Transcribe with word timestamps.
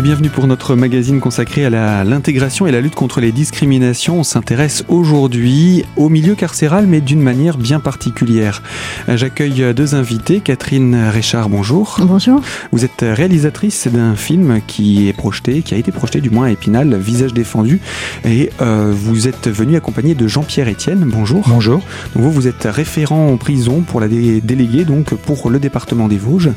Et 0.00 0.02
bienvenue 0.02 0.30
pour 0.30 0.46
notre 0.46 0.76
magazine 0.76 1.20
consacré 1.20 1.66
à 1.66 2.04
l'intégration 2.04 2.66
et 2.66 2.72
la 2.72 2.80
lutte 2.80 2.94
contre 2.94 3.20
les 3.20 3.32
discriminations. 3.32 4.20
On 4.20 4.22
s'intéresse 4.22 4.82
aujourd'hui 4.88 5.84
au 5.98 6.08
milieu 6.08 6.34
carcéral, 6.34 6.86
mais 6.86 7.02
d'une 7.02 7.20
manière 7.20 7.58
bien 7.58 7.80
particulière. 7.80 8.62
J'accueille 9.08 9.74
deux 9.74 9.94
invités. 9.94 10.40
Catherine 10.40 10.96
Richard, 11.12 11.50
bonjour. 11.50 11.98
Bonjour. 12.00 12.40
Vous 12.72 12.86
êtes 12.86 13.02
réalisatrice 13.02 13.88
d'un 13.88 14.16
film 14.16 14.62
qui 14.66 15.06
est 15.06 15.12
projeté, 15.12 15.60
qui 15.60 15.74
a 15.74 15.76
été 15.76 15.92
projeté 15.92 16.22
du 16.22 16.30
moins 16.30 16.46
à 16.46 16.50
Épinal, 16.50 16.96
Visage 16.96 17.34
défendu. 17.34 17.78
Et 18.24 18.48
euh, 18.62 18.94
vous 18.96 19.28
êtes 19.28 19.48
venu 19.48 19.76
accompagné 19.76 20.14
de 20.14 20.26
Jean-Pierre 20.26 20.70
Etienne. 20.70 21.04
Bonjour. 21.12 21.44
Bonjour. 21.46 21.82
Donc 22.14 22.24
vous, 22.24 22.32
vous 22.32 22.48
êtes 22.48 22.64
référent 22.64 23.28
en 23.32 23.36
prison 23.36 23.82
pour 23.82 24.00
la 24.00 24.08
déléguée, 24.08 24.86
donc 24.86 25.12
pour 25.12 25.50
le 25.50 25.58
département 25.58 26.08
des 26.08 26.16
Vosges. 26.16 26.52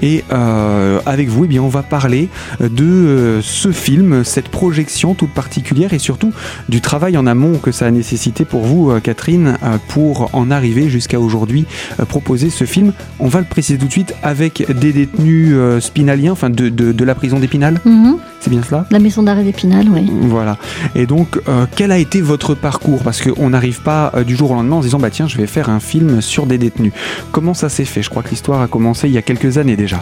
Et 0.00 0.22
euh, 0.32 1.00
avec 1.06 1.28
vous, 1.28 1.46
eh 1.46 1.48
bien, 1.48 1.62
on 1.64 1.68
va 1.68 1.82
parler 1.82 2.28
de 2.60 2.83
euh, 2.84 3.40
ce 3.42 3.72
film, 3.72 4.24
cette 4.24 4.48
projection 4.48 5.14
toute 5.14 5.32
particulière 5.32 5.92
et 5.92 5.98
surtout 5.98 6.32
du 6.68 6.80
travail 6.80 7.16
en 7.16 7.26
amont 7.26 7.58
que 7.58 7.72
ça 7.72 7.86
a 7.86 7.90
nécessité 7.90 8.44
pour 8.44 8.62
vous, 8.62 8.90
euh, 8.90 9.00
Catherine, 9.00 9.56
euh, 9.62 9.78
pour 9.88 10.30
en 10.34 10.50
arriver 10.50 10.88
jusqu'à 10.88 11.20
aujourd'hui 11.20 11.66
proposer 12.08 12.50
ce 12.50 12.64
film. 12.64 12.92
On 13.18 13.28
va 13.28 13.40
le 13.40 13.46
préciser 13.46 13.78
tout 13.78 13.86
de 13.86 13.92
suite 13.92 14.14
avec 14.22 14.66
des 14.80 14.92
détenus 14.92 15.54
spinaliens, 15.80 16.32
enfin 16.32 16.50
de, 16.50 16.68
de, 16.68 17.04
la 17.04 17.14
prison 17.14 17.38
d'Épinal. 17.38 17.80
Mhm. 17.84 18.16
C'est 18.40 18.50
bien 18.50 18.62
cela? 18.62 18.86
La 18.90 18.98
maison 18.98 19.22
d'arrêt 19.22 19.42
d'Épinal, 19.42 19.86
oui. 19.88 20.10
Voilà. 20.22 20.58
Et 20.94 21.06
donc, 21.06 21.40
quel 21.76 21.92
a 21.92 21.98
été 21.98 22.20
votre 22.20 22.54
parcours? 22.54 23.02
Parce 23.02 23.22
qu'on 23.22 23.50
n'arrive 23.50 23.80
pas 23.80 24.12
du 24.26 24.36
jour 24.36 24.50
au 24.50 24.54
lendemain 24.54 24.76
en 24.76 24.82
se 24.82 24.86
disant, 24.86 24.98
bah 24.98 25.10
tiens, 25.10 25.26
je 25.28 25.38
vais 25.38 25.46
faire 25.46 25.70
un 25.70 25.80
film 25.80 26.20
sur 26.20 26.46
des 26.46 26.58
détenus. 26.58 26.92
Comment 27.32 27.54
ça 27.54 27.68
s'est 27.68 27.86
fait? 27.86 28.02
Je 28.02 28.10
crois 28.10 28.22
que 28.22 28.30
l'histoire 28.30 28.60
a 28.60 28.66
commencé 28.66 29.08
il 29.08 29.14
y 29.14 29.18
a 29.18 29.22
quelques 29.22 29.56
années 29.56 29.76
déjà. 29.76 30.00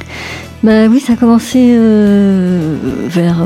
Bah 0.62 0.87
oui, 0.89 1.01
ça 1.01 1.15
a 1.15 1.17
commencé 1.17 1.75
euh, 1.77 2.62
vers 3.09 3.45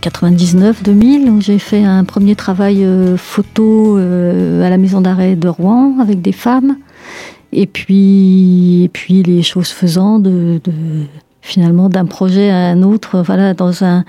99-2000 0.00 1.28
euh, 1.28 1.40
j'ai 1.40 1.58
fait 1.58 1.84
un 1.84 2.04
premier 2.04 2.34
travail 2.34 2.84
euh, 2.84 3.16
photo 3.16 3.96
à 3.96 4.70
la 4.70 4.76
maison 4.76 5.00
d'arrêt 5.00 5.36
de 5.36 5.48
Rouen 5.48 5.98
avec 6.00 6.20
des 6.22 6.32
femmes. 6.32 6.76
Et 7.52 7.66
puis, 7.66 8.90
les 9.08 9.42
choses 9.42 9.68
faisant, 9.68 10.22
finalement 11.42 11.88
d'un 11.88 12.06
projet 12.06 12.50
à 12.50 12.68
un 12.68 12.82
autre, 12.82 13.22
voilà, 13.26 13.54
dans 13.54 13.82
un 13.82 14.04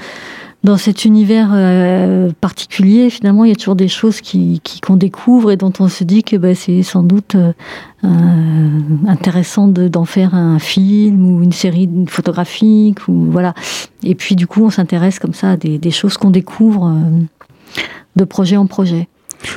dans 0.64 0.78
cet 0.78 1.06
univers 1.06 1.50
euh, 1.54 2.32
particulier, 2.40 3.10
finalement, 3.10 3.46
il 3.46 3.50
y 3.50 3.52
a 3.52 3.56
toujours 3.56 3.76
des 3.76 3.88
choses 3.88 4.22
qui 4.22 4.62
qu'on 4.84 4.96
découvre 4.96 5.52
et 5.52 5.58
dont 5.58 5.74
on 5.80 5.88
se 5.88 6.04
dit 6.04 6.24
que 6.24 6.36
bah, 6.36 6.54
c'est 6.54 6.84
sans 6.84 7.02
doute 7.02 7.36
euh, 7.36 8.80
intéressant 9.08 9.68
d'en 9.68 10.06
faire 10.06 10.36
un 10.36 10.60
film 10.60 11.26
ou 11.26 11.42
une 11.42 11.52
série 11.52 11.90
photographique 12.08 13.08
ou 13.08 13.28
voilà. 13.32 13.56
Et 14.04 14.14
puis 14.14 14.36
du 14.36 14.46
coup, 14.46 14.64
on 14.64 14.70
s'intéresse 14.70 15.18
comme 15.18 15.34
ça 15.34 15.52
à 15.52 15.58
des, 15.58 15.80
des 15.80 15.92
choses 15.92 16.18
qu'on 16.18 16.30
découvre 16.30 16.88
euh, 16.88 17.82
de 18.16 18.24
projet 18.24 18.58
en 18.58 18.68
projet. 18.68 19.08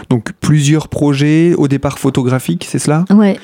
Donc 0.08 0.33
plusieurs 0.41 0.89
projets 0.89 1.52
au 1.55 1.68
départ 1.68 1.98
photographiques, 1.98 2.66
c'est 2.66 2.78
cela? 2.78 3.05
Ouais. 3.11 3.39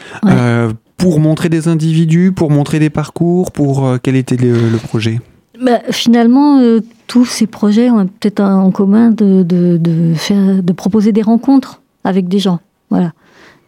pour 0.96 1.20
montrer 1.20 1.50
des 1.50 1.68
individus, 1.68 2.32
pour 2.32 2.50
montrer 2.50 2.78
des 2.78 2.88
parcours, 2.88 3.52
pour 3.52 3.98
quel 4.02 4.16
était 4.16 4.38
le, 4.38 4.78
projet? 4.78 5.20
Bah, 5.58 5.80
Finalement, 5.90 6.60
tous 7.06 7.24
ces 7.24 7.46
projets 7.46 7.90
ont 7.90 8.06
peut-être 8.06 8.40
en 8.40 8.70
commun 8.70 9.10
de, 9.10 9.42
de, 9.42 10.14
faire, 10.14 10.62
de 10.62 10.72
proposer 10.72 11.12
des 11.12 11.22
rencontres 11.22 11.80
avec 12.04 12.28
des 12.28 12.38
gens. 12.38 12.60
Voilà. 12.90 13.12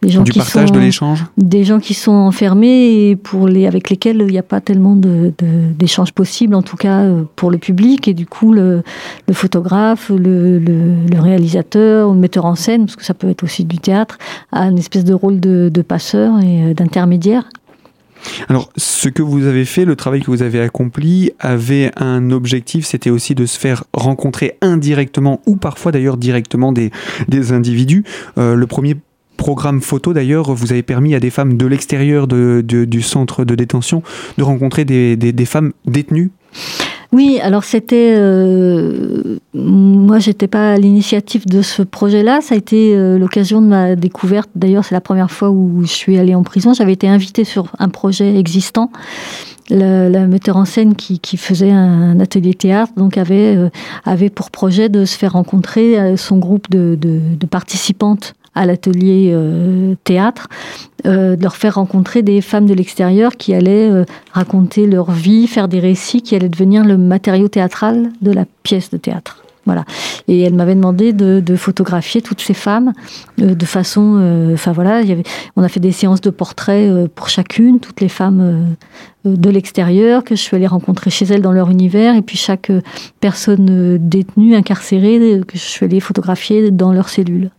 Des 0.03 0.09
gens 0.09 0.23
du 0.23 0.31
qui 0.31 0.39
partage, 0.39 0.67
sont, 0.67 0.75
de 0.75 0.79
l'échange 0.79 1.25
Des 1.37 1.63
gens 1.63 1.79
qui 1.79 1.93
sont 1.93 2.11
enfermés 2.11 3.09
et 3.09 3.15
pour 3.15 3.47
les, 3.47 3.67
avec 3.67 3.89
lesquels 3.89 4.17
il 4.19 4.27
n'y 4.27 4.37
a 4.37 4.43
pas 4.43 4.59
tellement 4.59 4.95
d'échanges 4.95 6.09
de, 6.09 6.13
possibles, 6.13 6.55
en 6.55 6.61
tout 6.61 6.75
cas 6.75 7.01
euh, 7.01 7.23
pour 7.37 7.51
le 7.51 7.57
public. 7.57 8.07
Et 8.09 8.13
du 8.13 8.25
coup, 8.25 8.51
le, 8.51 8.83
le 9.27 9.33
photographe, 9.33 10.09
le, 10.09 10.59
le, 10.59 11.19
réalisateur, 11.19 12.11
le 12.13 12.19
metteur 12.19 12.45
en 12.45 12.55
scène, 12.55 12.85
parce 12.85 12.97
que 12.97 13.05
ça 13.05 13.13
peut 13.13 13.29
être 13.29 13.43
aussi 13.43 13.63
du 13.63 13.77
théâtre, 13.77 14.17
a 14.51 14.65
une 14.65 14.77
espèce 14.77 15.05
de 15.05 15.13
rôle 15.13 15.39
de, 15.39 15.69
passeur 15.87 16.39
et 16.39 16.71
euh, 16.71 16.73
d'intermédiaire 16.73 17.45
alors, 18.49 18.69
ce 18.77 19.09
que 19.09 19.21
vous 19.21 19.45
avez 19.45 19.65
fait, 19.65 19.85
le 19.85 19.95
travail 19.95 20.21
que 20.21 20.31
vous 20.31 20.43
avez 20.43 20.59
accompli, 20.59 21.31
avait 21.39 21.91
un 21.95 22.31
objectif, 22.31 22.85
c'était 22.85 23.09
aussi 23.09 23.35
de 23.35 23.45
se 23.45 23.59
faire 23.59 23.83
rencontrer 23.93 24.57
indirectement 24.61 25.41
ou 25.45 25.55
parfois 25.55 25.91
d'ailleurs 25.91 26.17
directement 26.17 26.71
des, 26.71 26.91
individus. 27.51 28.03
Euh, 28.37 28.55
le 28.55 28.67
premier 28.67 28.95
programme 29.37 29.81
photo 29.81 30.13
d'ailleurs 30.13 30.53
vous 30.53 30.71
avez 30.71 30.83
permis 30.83 31.15
à 31.15 31.19
des 31.19 31.31
femmes 31.31 31.57
de 31.57 31.65
l'extérieur 31.65 32.27
du 32.27 33.01
centre 33.01 33.43
de 33.43 33.55
détention 33.55 34.03
de 34.37 34.43
rencontrer 34.43 34.85
des 34.85 35.45
femmes 35.45 35.73
détenues 35.85 36.31
oui, 37.13 37.39
alors 37.43 37.63
c'était. 37.63 38.15
Euh, 38.17 39.37
moi, 39.53 40.17
j'étais 40.17 40.47
pas 40.47 40.73
à 40.73 40.77
l'initiative 40.77 41.45
de 41.45 41.61
ce 41.61 41.83
projet-là. 41.83 42.41
Ça 42.41 42.55
a 42.55 42.57
été 42.57 42.95
euh, 42.95 43.19
l'occasion 43.19 43.61
de 43.61 43.67
ma 43.67 43.95
découverte. 43.95 44.49
D'ailleurs, 44.55 44.83
c'est 44.83 44.95
la 44.95 45.01
première 45.01 45.29
fois 45.29 45.51
où 45.51 45.83
je 45.83 45.91
suis 45.91 46.17
allée 46.17 46.33
en 46.33 46.41
prison. 46.41 46.73
J'avais 46.73 46.93
été 46.93 47.07
invitée 47.07 47.43
sur 47.43 47.71
un 47.77 47.89
projet 47.89 48.35
existant. 48.35 48.89
Le, 49.69 50.25
metteur 50.25 50.57
en 50.57 50.65
scène 50.65 50.95
qui, 50.95 51.19
qui, 51.19 51.37
faisait 51.37 51.71
un 51.71 52.19
atelier 52.19 52.53
théâtre 52.53 52.91
donc 52.97 53.17
avait, 53.17 53.55
euh, 53.55 53.69
avait 54.03 54.29
pour 54.29 54.51
projet 54.51 54.89
de 54.89 55.05
se 55.05 55.17
faire 55.17 55.33
rencontrer 55.33 55.97
euh, 55.97 56.17
son 56.17 56.37
groupe 56.37 56.69
de, 56.69 56.97
de, 56.99 57.19
de 57.39 57.45
participantes 57.45 58.33
à 58.55 58.65
l'atelier 58.65 59.31
euh, 59.33 59.95
théâtre, 60.03 60.47
euh, 61.05 61.35
de 61.35 61.43
leur 61.43 61.55
faire 61.55 61.75
rencontrer 61.75 62.21
des 62.21 62.41
femmes 62.41 62.65
de 62.65 62.73
l'extérieur 62.73 63.35
qui 63.37 63.53
allaient 63.53 63.89
euh, 63.89 64.05
raconter 64.31 64.85
leur 64.87 65.11
vie, 65.11 65.47
faire 65.47 65.67
des 65.67 65.79
récits 65.79 66.21
qui 66.21 66.35
allaient 66.35 66.49
devenir 66.49 66.83
le 66.83 66.97
matériau 66.97 67.47
théâtral 67.47 68.11
de 68.21 68.31
la 68.31 68.45
pièce 68.63 68.89
de 68.89 68.97
théâtre. 68.97 69.39
Voilà. 69.65 69.85
Et 70.27 70.41
elle 70.41 70.55
m'avait 70.55 70.75
demandé 70.75 71.13
de, 71.13 71.39
de, 71.39 71.55
photographier 71.55 72.21
toutes 72.21 72.41
ces 72.41 72.53
femmes 72.53 72.91
de 73.37 73.65
façon. 73.65 74.51
Enfin 74.53 74.73
voilà, 74.73 74.99
il 74.99 75.07
y 75.07 75.13
avait, 75.13 75.23
on 75.55 75.63
a 75.63 75.69
fait 75.69 75.79
des 75.79 75.93
séances 75.93 76.19
de 76.19 76.31
portraits 76.31 77.07
pour 77.15 77.29
chacune, 77.29 77.79
toutes 77.79 78.01
les 78.01 78.09
femmes 78.09 78.75
de 79.23 79.49
l'extérieur 79.49 80.25
que 80.25 80.35
je 80.35 80.41
suis 80.41 80.57
allée 80.57 80.67
rencontrer 80.67 81.11
chez 81.11 81.23
elles 81.27 81.41
dans 81.41 81.53
leur 81.53 81.71
univers, 81.71 82.13
et 82.17 82.21
puis 82.21 82.37
chaque 82.37 82.73
personne 83.21 83.97
détenue, 83.99 84.53
incarcérée, 84.53 85.39
que 85.47 85.57
je 85.57 85.63
suis 85.63 85.85
allée 85.85 86.01
photographier 86.01 86.69
dans 86.69 86.91
leur 86.91 87.07
cellule. 87.07 87.49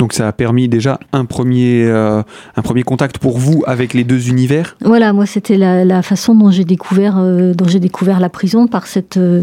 Donc 0.00 0.14
ça 0.14 0.26
a 0.26 0.32
permis 0.32 0.66
déjà 0.66 0.98
un 1.12 1.26
premier, 1.26 1.84
euh, 1.84 2.22
un 2.56 2.62
premier 2.62 2.84
contact 2.84 3.18
pour 3.18 3.36
vous 3.36 3.62
avec 3.66 3.92
les 3.92 4.02
deux 4.02 4.30
univers? 4.30 4.78
Voilà, 4.80 5.12
moi 5.12 5.26
c'était 5.26 5.58
la, 5.58 6.00
façon 6.00 6.34
dont 6.34 6.50
j'ai 6.50 6.64
découvert, 6.64 7.18
euh, 7.18 7.52
dont 7.52 7.68
j'ai 7.68 7.80
découvert 7.80 8.18
la 8.18 8.30
prison 8.30 8.66
par, 8.66 8.86
cette, 8.86 9.18
euh, 9.18 9.42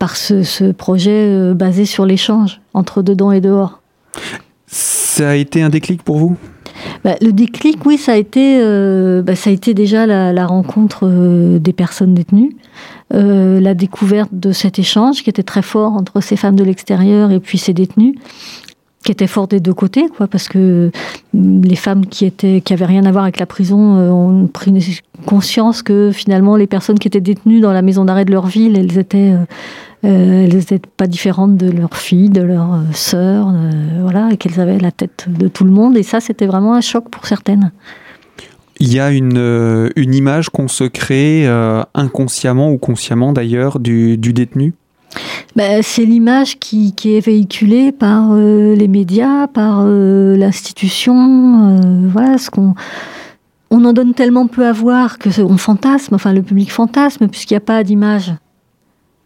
par 0.00 0.16
ce, 0.16 0.72
projet 0.72 1.54
basé 1.54 1.84
sur 1.84 2.06
l'échange 2.06 2.60
entre 2.74 3.02
dedans 3.02 3.30
et 3.30 3.40
dehors. 3.40 3.82
Ça 4.66 5.30
a 5.30 5.34
été 5.36 5.62
un 5.62 5.68
déclic 5.68 6.02
pour 6.02 6.16
vous? 6.16 6.36
Bah, 7.04 7.14
le 7.20 7.30
déclic, 7.30 7.86
oui, 7.86 7.96
ça 7.96 8.14
a 8.14 8.16
été, 8.16 8.58
bah, 9.22 9.36
ça 9.36 9.50
a 9.50 9.52
été 9.52 9.74
déjà 9.74 10.06
la, 10.06 10.46
rencontre 10.46 11.08
des 11.60 11.72
personnes 11.72 12.14
détenues, 12.14 12.56
la 13.12 13.74
découverte 13.74 14.30
de 14.32 14.50
cet 14.50 14.80
échange 14.80 15.22
qui 15.22 15.30
était 15.30 15.44
très 15.44 15.62
fort 15.62 15.92
entre 15.92 16.20
ces 16.20 16.34
femmes 16.34 16.56
de 16.56 16.64
l'extérieur 16.64 17.30
et 17.30 17.38
puis 17.38 17.58
ces 17.58 17.74
détenus, 17.74 18.16
qui 19.04 19.12
était 19.12 19.26
fort 19.26 19.46
des 19.46 19.60
deux 19.60 19.74
côtés, 19.74 20.06
quoi, 20.16 20.26
parce 20.26 20.48
que 20.48 20.90
les 21.34 21.76
femmes 21.76 22.06
qui 22.06 22.24
étaient, 22.24 22.62
qui 22.62 22.72
avaient 22.72 22.86
rien 22.86 23.04
à 23.04 23.12
voir 23.12 23.24
avec 23.24 23.38
la 23.38 23.46
prison, 23.46 23.98
euh, 23.98 24.08
ont 24.08 24.46
pris 24.46 24.72
conscience 25.26 25.82
que 25.82 26.10
finalement 26.10 26.56
les 26.56 26.66
personnes 26.66 26.98
qui 26.98 27.06
étaient 27.06 27.20
détenues 27.20 27.60
dans 27.60 27.72
la 27.72 27.82
maison 27.82 28.06
d'arrêt 28.06 28.24
de 28.24 28.32
leur 28.32 28.46
ville, 28.46 28.78
elles 28.78 28.98
étaient, 28.98 29.32
euh, 29.32 29.44
euh, 30.06 30.44
elles 30.44 30.56
étaient 30.56 30.80
pas 30.96 31.06
différentes 31.06 31.58
de 31.58 31.70
leurs 31.70 31.98
filles, 31.98 32.30
de 32.30 32.40
leurs 32.40 32.80
sœurs, 32.92 33.54
voilà, 34.00 34.30
et 34.32 34.38
qu'elles 34.38 34.58
avaient 34.58 34.78
la 34.78 34.90
tête 34.90 35.26
de 35.28 35.48
tout 35.48 35.64
le 35.64 35.70
monde. 35.70 35.98
Et 35.98 36.02
ça, 36.02 36.20
c'était 36.20 36.46
vraiment 36.46 36.74
un 36.74 36.80
choc 36.80 37.10
pour 37.10 37.26
certaines. 37.26 37.72
Il 38.80 38.92
y 38.92 39.00
a 39.00 39.10
une, 39.10 39.90
une 39.96 40.14
image 40.14 40.48
qu'on 40.48 40.66
se 40.66 40.84
crée 40.84 41.46
inconsciemment 41.94 42.70
ou 42.72 42.78
consciemment 42.78 43.32
d'ailleurs 43.32 43.78
du 43.78 44.16
détenu? 44.16 44.74
Ben, 45.56 45.82
c'est 45.82 46.04
l'image 46.04 46.58
qui, 46.58 46.94
est 47.04 47.20
véhiculée 47.20 47.92
par 47.92 48.32
euh, 48.32 48.74
les 48.74 48.88
médias, 48.88 49.46
par 49.46 49.82
euh, 49.82 50.36
l'institution. 50.36 51.78
Euh, 51.78 52.08
voilà, 52.08 52.38
ce 52.38 52.50
qu'on 52.50 52.74
on 53.70 53.84
en 53.84 53.92
donne 53.92 54.14
tellement 54.14 54.46
peu 54.46 54.66
à 54.66 54.72
voir 54.72 55.18
que 55.18 55.40
on 55.40 55.56
fantasme, 55.56 56.14
enfin 56.14 56.32
le 56.32 56.42
public 56.42 56.70
fantasme 56.70 57.28
puisqu'il 57.28 57.54
n'y 57.54 57.58
a 57.58 57.60
pas 57.60 57.82
d'image. 57.82 58.32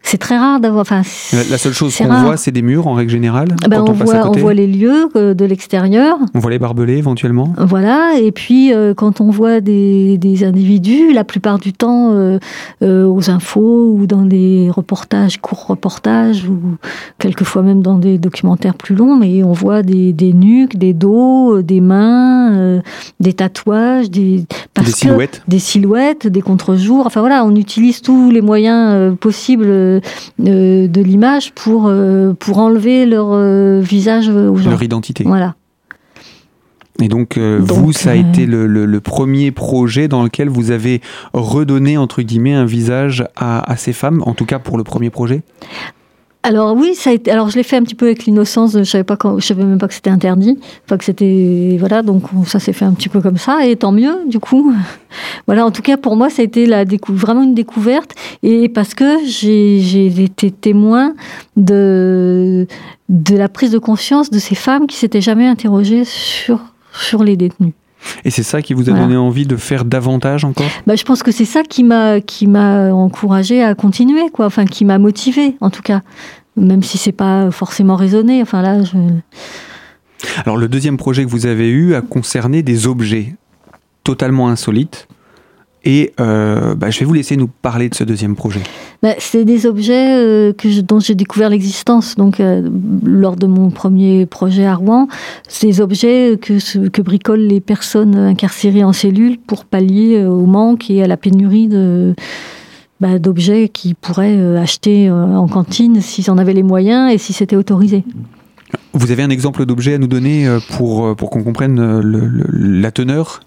C'est 0.01 0.17
très 0.17 0.37
rare 0.37 0.59
d'avoir. 0.59 0.81
Enfin, 0.81 1.01
la, 1.33 1.57
seule 1.57 1.73
chose 1.73 1.95
qu'on 1.95 2.07
voit, 2.07 2.37
c'est 2.37 2.51
des 2.51 2.61
murs 2.61 2.87
en 2.87 2.93
règle 2.93 3.11
générale. 3.11 3.49
Ah 3.63 3.67
ben, 3.67 3.83
on, 3.87 3.91
voit, 3.91 4.29
on 4.29 4.31
voit 4.31 4.53
les 4.53 4.65
lieux 4.65 5.09
euh, 5.15 5.33
de 5.33 5.45
l'extérieur. 5.45 6.17
On 6.33 6.39
voit 6.39 6.51
les 6.51 6.59
barbelés 6.59 6.97
éventuellement. 6.97 7.53
Voilà. 7.57 8.13
Et 8.19 8.31
puis 8.31 8.73
euh, 8.73 8.93
quand 8.93 9.21
on 9.21 9.29
voit 9.29 9.61
des, 9.61 10.17
des, 10.17 10.43
individus, 10.43 11.13
la 11.13 11.23
plupart 11.23 11.59
du 11.59 11.73
temps 11.73 12.11
euh, 12.13 12.39
aux 12.81 13.29
infos 13.29 13.93
ou 13.93 14.07
dans 14.07 14.23
des 14.23 14.71
reportages, 14.73 15.39
courts 15.41 15.67
reportages 15.67 16.45
ou 16.45 16.59
quelquefois 17.19 17.61
même 17.61 17.81
dans 17.81 17.97
des 17.97 18.17
documentaires 18.17 18.75
plus 18.75 18.95
longs, 18.95 19.15
mais 19.15 19.43
on 19.43 19.53
voit 19.53 19.83
des, 19.83 20.13
des 20.13 20.33
nuques, 20.33 20.77
des 20.77 20.93
dos, 20.93 21.61
des 21.61 21.81
mains, 21.81 22.81
des 23.19 23.33
tatouages, 23.33 24.09
des, 24.09 24.45
des 24.75 24.91
silhouettes, 24.91 25.43
des 25.47 25.59
silhouettes, 25.59 26.25
des 26.25 26.41
contre-jours. 26.41 27.05
Enfin 27.05 27.19
voilà, 27.19 27.45
on 27.45 27.55
utilise 27.55 28.01
tous 28.01 28.31
les 28.31 28.41
moyens 28.41 29.15
possibles 29.17 29.98
de 30.37 31.01
l'image 31.01 31.53
pour, 31.53 31.91
pour 32.39 32.57
enlever 32.57 33.05
leur 33.05 33.35
visage 33.81 34.29
aux 34.29 34.55
gens. 34.55 34.69
Leur 34.69 34.83
identité. 34.83 35.23
Voilà. 35.25 35.55
Et 37.01 37.07
donc, 37.07 37.37
vous, 37.37 37.93
ça 37.93 38.11
a 38.11 38.15
été 38.15 38.45
le, 38.45 38.67
le, 38.67 38.99
premier 38.99 39.51
projet 39.51 40.09
dans 40.09 40.21
lequel 40.21 40.49
vous 40.49 40.71
avez 40.71 41.01
redonné, 41.33 41.97
entre 41.97 42.21
guillemets, 42.21 42.53
un 42.53 42.65
visage 42.65 43.25
à, 43.37 43.71
à 43.71 43.77
ces 43.77 43.93
femmes, 43.93 44.21
en 44.25 44.33
tout 44.33 44.45
cas 44.45 44.59
pour 44.59 44.77
le 44.77 44.83
premier 44.83 45.09
projet? 45.09 45.41
Alors 46.49 46.75
oui, 46.75 46.95
ça 46.95 47.11
a 47.11 47.13
été, 47.13 47.29
alors 47.29 47.51
je 47.51 47.57
l'ai 47.57 47.63
fait 47.63 47.77
un 47.77 47.83
petit 47.83 47.93
peu 47.93 48.07
avec 48.07 48.25
l'innocence. 48.25 48.75
Je 48.75 48.83
savais 48.83 49.03
pas 49.03 49.17
quand, 49.17 49.37
je 49.37 49.45
savais 49.45 49.63
même 49.63 49.77
pas 49.77 49.87
que 49.87 49.93
c'était 49.93 50.09
interdit, 50.09 50.57
pas 50.87 50.97
que 50.97 51.05
c'était 51.05 51.77
voilà. 51.79 52.01
Donc 52.01 52.23
ça 52.47 52.59
s'est 52.59 52.73
fait 52.73 52.85
un 52.85 52.93
petit 52.93 53.07
peu 53.07 53.21
comme 53.21 53.37
ça, 53.37 53.67
et 53.67 53.75
tant 53.75 53.91
mieux 53.91 54.25
du 54.25 54.39
coup. 54.39 54.73
Voilà, 55.47 55.65
en 55.65 55.71
tout 55.71 55.81
cas 55.81 55.97
pour 55.97 56.15
moi, 56.15 56.29
ça 56.29 56.43
a 56.43 56.45
été 56.45 56.67
la 56.67 56.85
vraiment 57.07 57.41
une 57.41 57.55
découverte, 57.55 58.13
et 58.43 58.69
parce 58.69 58.93
que 58.93 59.17
j'ai 59.25 60.05
été 60.07 60.51
témoin 60.51 61.13
de 61.55 62.67
de 63.09 63.35
la 63.35 63.49
prise 63.49 63.71
de 63.71 63.79
conscience 63.79 64.29
de 64.29 64.37
ces 64.37 64.53
femmes 64.53 64.85
qui 64.85 64.97
s'étaient 64.97 65.21
jamais 65.21 65.47
interrogées 65.47 66.03
sur 66.05 66.59
sur 66.93 67.23
les 67.23 67.37
détenus. 67.37 67.73
Et 68.23 68.29
c'est 68.29 68.43
ça 68.43 68.61
qui 68.61 68.73
vous 68.73 68.89
a 68.89 68.93
donné 68.93 69.17
envie 69.17 69.45
de 69.45 69.55
faire 69.55 69.85
davantage 69.85 70.45
encore? 70.45 70.69
Bah, 70.87 70.95
Je 70.95 71.03
pense 71.03 71.23
que 71.23 71.31
c'est 71.31 71.45
ça 71.45 71.63
qui 71.63 71.83
m'a 71.83 72.21
qui 72.21 72.47
m'a 72.47 72.93
encouragé 72.93 73.63
à 73.63 73.75
continuer, 73.75 74.29
quoi. 74.31 74.45
Enfin, 74.45 74.65
qui 74.65 74.85
m'a 74.85 74.97
motivé, 74.97 75.55
en 75.61 75.69
tout 75.69 75.81
cas, 75.81 76.01
même 76.55 76.83
si 76.83 76.97
c'est 76.97 77.11
pas 77.11 77.51
forcément 77.51 77.95
raisonné. 77.95 78.41
Enfin 78.41 78.61
là, 78.61 78.83
je... 78.83 78.97
Alors 80.45 80.57
le 80.57 80.67
deuxième 80.67 80.97
projet 80.97 81.23
que 81.23 81.29
vous 81.29 81.45
avez 81.45 81.69
eu 81.69 81.95
a 81.95 82.01
concerné 82.01 82.61
des 82.61 82.87
objets 82.87 83.35
totalement 84.03 84.49
insolites 84.49 85.07
et 85.85 86.13
euh, 86.19 86.75
bah, 86.75 86.89
je 86.89 86.99
vais 86.99 87.05
vous 87.05 87.13
laisser 87.13 87.37
nous 87.37 87.47
parler 87.47 87.89
de 87.89 87.95
ce 87.95 88.03
deuxième 88.03 88.35
projet. 88.35 88.59
Bah, 89.01 89.13
c'est 89.17 89.45
des 89.45 89.65
objets 89.65 90.17
euh, 90.17 90.53
que 90.53 90.81
dont 90.81 90.99
j'ai 90.99 91.15
découvert 91.15 91.49
l'existence 91.49 92.15
donc 92.15 92.39
euh, 92.39 92.69
lors 93.03 93.37
de 93.37 93.47
mon 93.47 93.69
premier 93.69 94.25
projet 94.25 94.65
à 94.65 94.75
Rouen. 94.75 95.07
C'est 95.47 95.67
des 95.67 95.81
objets 95.81 96.37
que, 96.41 96.87
que 96.89 97.01
bricolent 97.01 97.39
les 97.39 97.61
personnes 97.61 98.15
incarcérées 98.15 98.83
en 98.83 98.93
cellule 98.93 99.37
pour 99.39 99.65
pallier 99.65 100.25
au 100.25 100.45
manque 100.45 100.89
et 100.89 101.01
à 101.01 101.07
la 101.07 101.17
pénurie 101.17 101.67
de 101.67 102.13
bah, 102.99 103.17
d'objets 103.17 103.69
qu'ils 103.69 103.95
pourraient 103.95 104.57
acheter 104.57 105.09
en 105.09 105.47
cantine 105.47 106.01
s'ils 106.01 106.29
en 106.29 106.37
avaient 106.37 106.53
les 106.53 106.63
moyens 106.63 107.13
et 107.13 107.17
si 107.17 107.31
c'était 107.31 107.55
autorisé. 107.55 108.03
Vous 108.91 109.11
avez 109.11 109.23
un 109.23 109.29
exemple 109.29 109.65
d'objet 109.65 109.93
à 109.93 109.97
nous 109.97 110.07
donner 110.07 110.45
pour, 110.71 111.15
pour 111.15 111.29
qu'on 111.29 111.43
comprenne 111.43 112.01
la 112.01 112.91
teneur? 112.91 113.39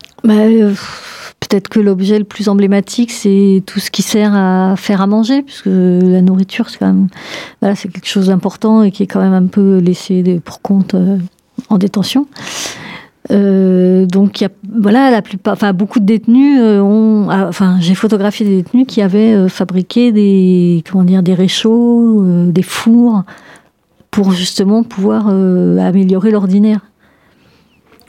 Peut-être 1.48 1.68
que 1.68 1.80
l'objet 1.80 2.20
le 2.20 2.24
plus 2.24 2.48
emblématique, 2.48 3.10
c'est 3.10 3.64
tout 3.66 3.80
ce 3.80 3.90
qui 3.90 4.02
sert 4.02 4.32
à 4.32 4.76
faire 4.76 5.00
à 5.00 5.08
manger, 5.08 5.42
puisque 5.42 5.66
la 5.66 6.22
nourriture, 6.22 6.70
c'est 6.70 6.78
quand 6.78 6.86
même, 6.86 7.08
voilà, 7.60 7.74
c'est 7.74 7.88
quelque 7.88 8.06
chose 8.06 8.28
d'important 8.28 8.84
et 8.84 8.92
qui 8.92 9.02
est 9.02 9.06
quand 9.08 9.20
même 9.20 9.32
un 9.32 9.46
peu 9.46 9.78
laissé 9.78 10.40
pour 10.44 10.62
compte 10.62 10.94
euh, 10.94 11.18
en 11.68 11.78
détention. 11.78 12.28
Euh, 13.32 14.06
donc, 14.06 14.40
y 14.40 14.44
a, 14.44 14.50
voilà, 14.72 15.10
la 15.10 15.20
plupart, 15.20 15.54
enfin, 15.54 15.72
beaucoup 15.72 15.98
de 15.98 16.04
détenus 16.04 16.60
euh, 16.60 16.80
ont, 16.80 17.28
ah, 17.28 17.46
enfin, 17.48 17.76
j'ai 17.80 17.96
photographié 17.96 18.46
des 18.46 18.62
détenus 18.62 18.86
qui 18.86 19.02
avaient 19.02 19.48
fabriqué 19.48 20.12
des, 20.12 20.84
comment 20.88 21.02
dire, 21.02 21.24
des 21.24 21.34
réchauds, 21.34 22.24
des 22.46 22.62
fours, 22.62 23.24
pour 24.12 24.30
justement 24.30 24.84
pouvoir 24.84 25.26
améliorer 25.26 26.30
l'ordinaire 26.30 26.82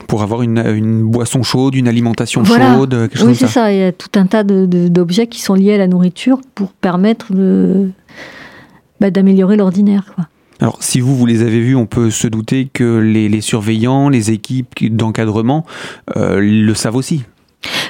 pour 0.06 0.22
avoir 0.22 0.42
une, 0.42 1.02
boisson 1.02 1.42
chaude, 1.42 1.74
une 1.74 1.88
alimentation 1.88 2.44
chaude, 2.44 2.90
quelque 2.90 3.18
chose 3.18 3.28
Oui, 3.28 3.34
c'est 3.34 3.46
ça. 3.46 3.72
Il 3.72 3.78
y 3.78 3.82
a 3.82 3.92
tout 3.92 4.10
un 4.16 4.26
tas 4.26 4.44
d'objets 4.44 5.26
qui 5.26 5.40
sont 5.40 5.54
liés 5.54 5.74
à 5.74 5.78
la 5.78 5.86
nourriture 5.86 6.40
pour 6.54 6.72
permettre 6.72 7.32
bah, 9.00 9.10
d'améliorer 9.10 9.56
l'ordinaire. 9.56 10.14
Alors, 10.60 10.82
si 10.82 11.00
vous, 11.00 11.16
vous 11.16 11.26
les 11.26 11.42
avez 11.42 11.60
vus, 11.60 11.74
on 11.74 11.86
peut 11.86 12.10
se 12.10 12.26
douter 12.26 12.68
que 12.72 12.98
les, 12.98 13.40
surveillants, 13.40 14.08
les 14.08 14.30
équipes 14.30 14.94
d'encadrement 14.94 15.66
euh, 16.16 16.38
le 16.40 16.74
savent 16.74 16.96
aussi. 16.96 17.24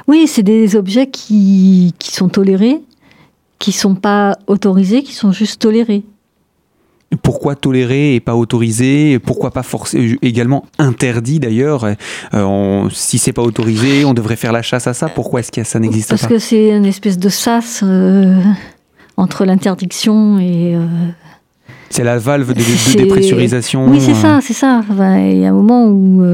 Oui, 0.07 0.27
c'est 0.27 0.43
des 0.43 0.77
objets 0.77 1.09
qui, 1.09 1.95
qui 1.99 2.13
sont 2.13 2.29
tolérés, 2.29 2.81
qui 3.59 3.71
ne 3.71 3.75
sont 3.75 3.95
pas 3.95 4.39
autorisés, 4.47 5.03
qui 5.03 5.13
sont 5.13 5.33
juste 5.33 5.61
tolérés 5.61 6.05
pourquoi 7.23 7.55
tolérer 7.55 8.15
et 8.15 8.21
pas 8.21 8.35
autoriser 8.35 9.19
Pourquoi 9.19 9.51
pas 9.51 9.63
forcer 9.63 10.19
également 10.23 10.65
interdit 10.79 11.41
d'ailleurs 11.41 11.87
euh, 12.35 12.89
Si 12.91 13.19
c'est 13.19 13.33
pas 13.33 13.43
autorisé, 13.43 14.05
on 14.05 14.15
devrait 14.15 14.37
faire 14.37 14.53
la 14.53 14.63
chasse 14.63 14.87
à 14.87 14.95
ça. 14.95 15.09
Pourquoi 15.09 15.41
est-ce 15.41 15.53
que 15.53 15.65
ça 15.65 15.79
n'existe 15.79 16.11
pas 16.11 16.17
Parce 16.17 16.27
que 16.27 16.39
c'est 16.39 16.71
une 16.71 16.87
espèce 16.87 17.19
de 17.19 17.29
sas 17.29 17.81
euh, 17.83 18.41
entre 19.17 19.45
l'interdiction 19.45 20.39
et. 20.39 20.75
Euh, 20.75 20.87
c'est 21.91 22.05
la 22.05 22.19
valve 22.19 22.55
de, 22.55 22.97
dépressurisation. 22.97 23.87
Oui, 23.87 24.01
c'est 24.01 24.15
ça, 24.15 24.41
c'est 24.43 24.53
ça. 24.53 24.83
il 24.91 25.39
y 25.39 25.47
a 25.47 25.51
un 25.51 25.53
moment 25.53 25.87
où 25.87 26.25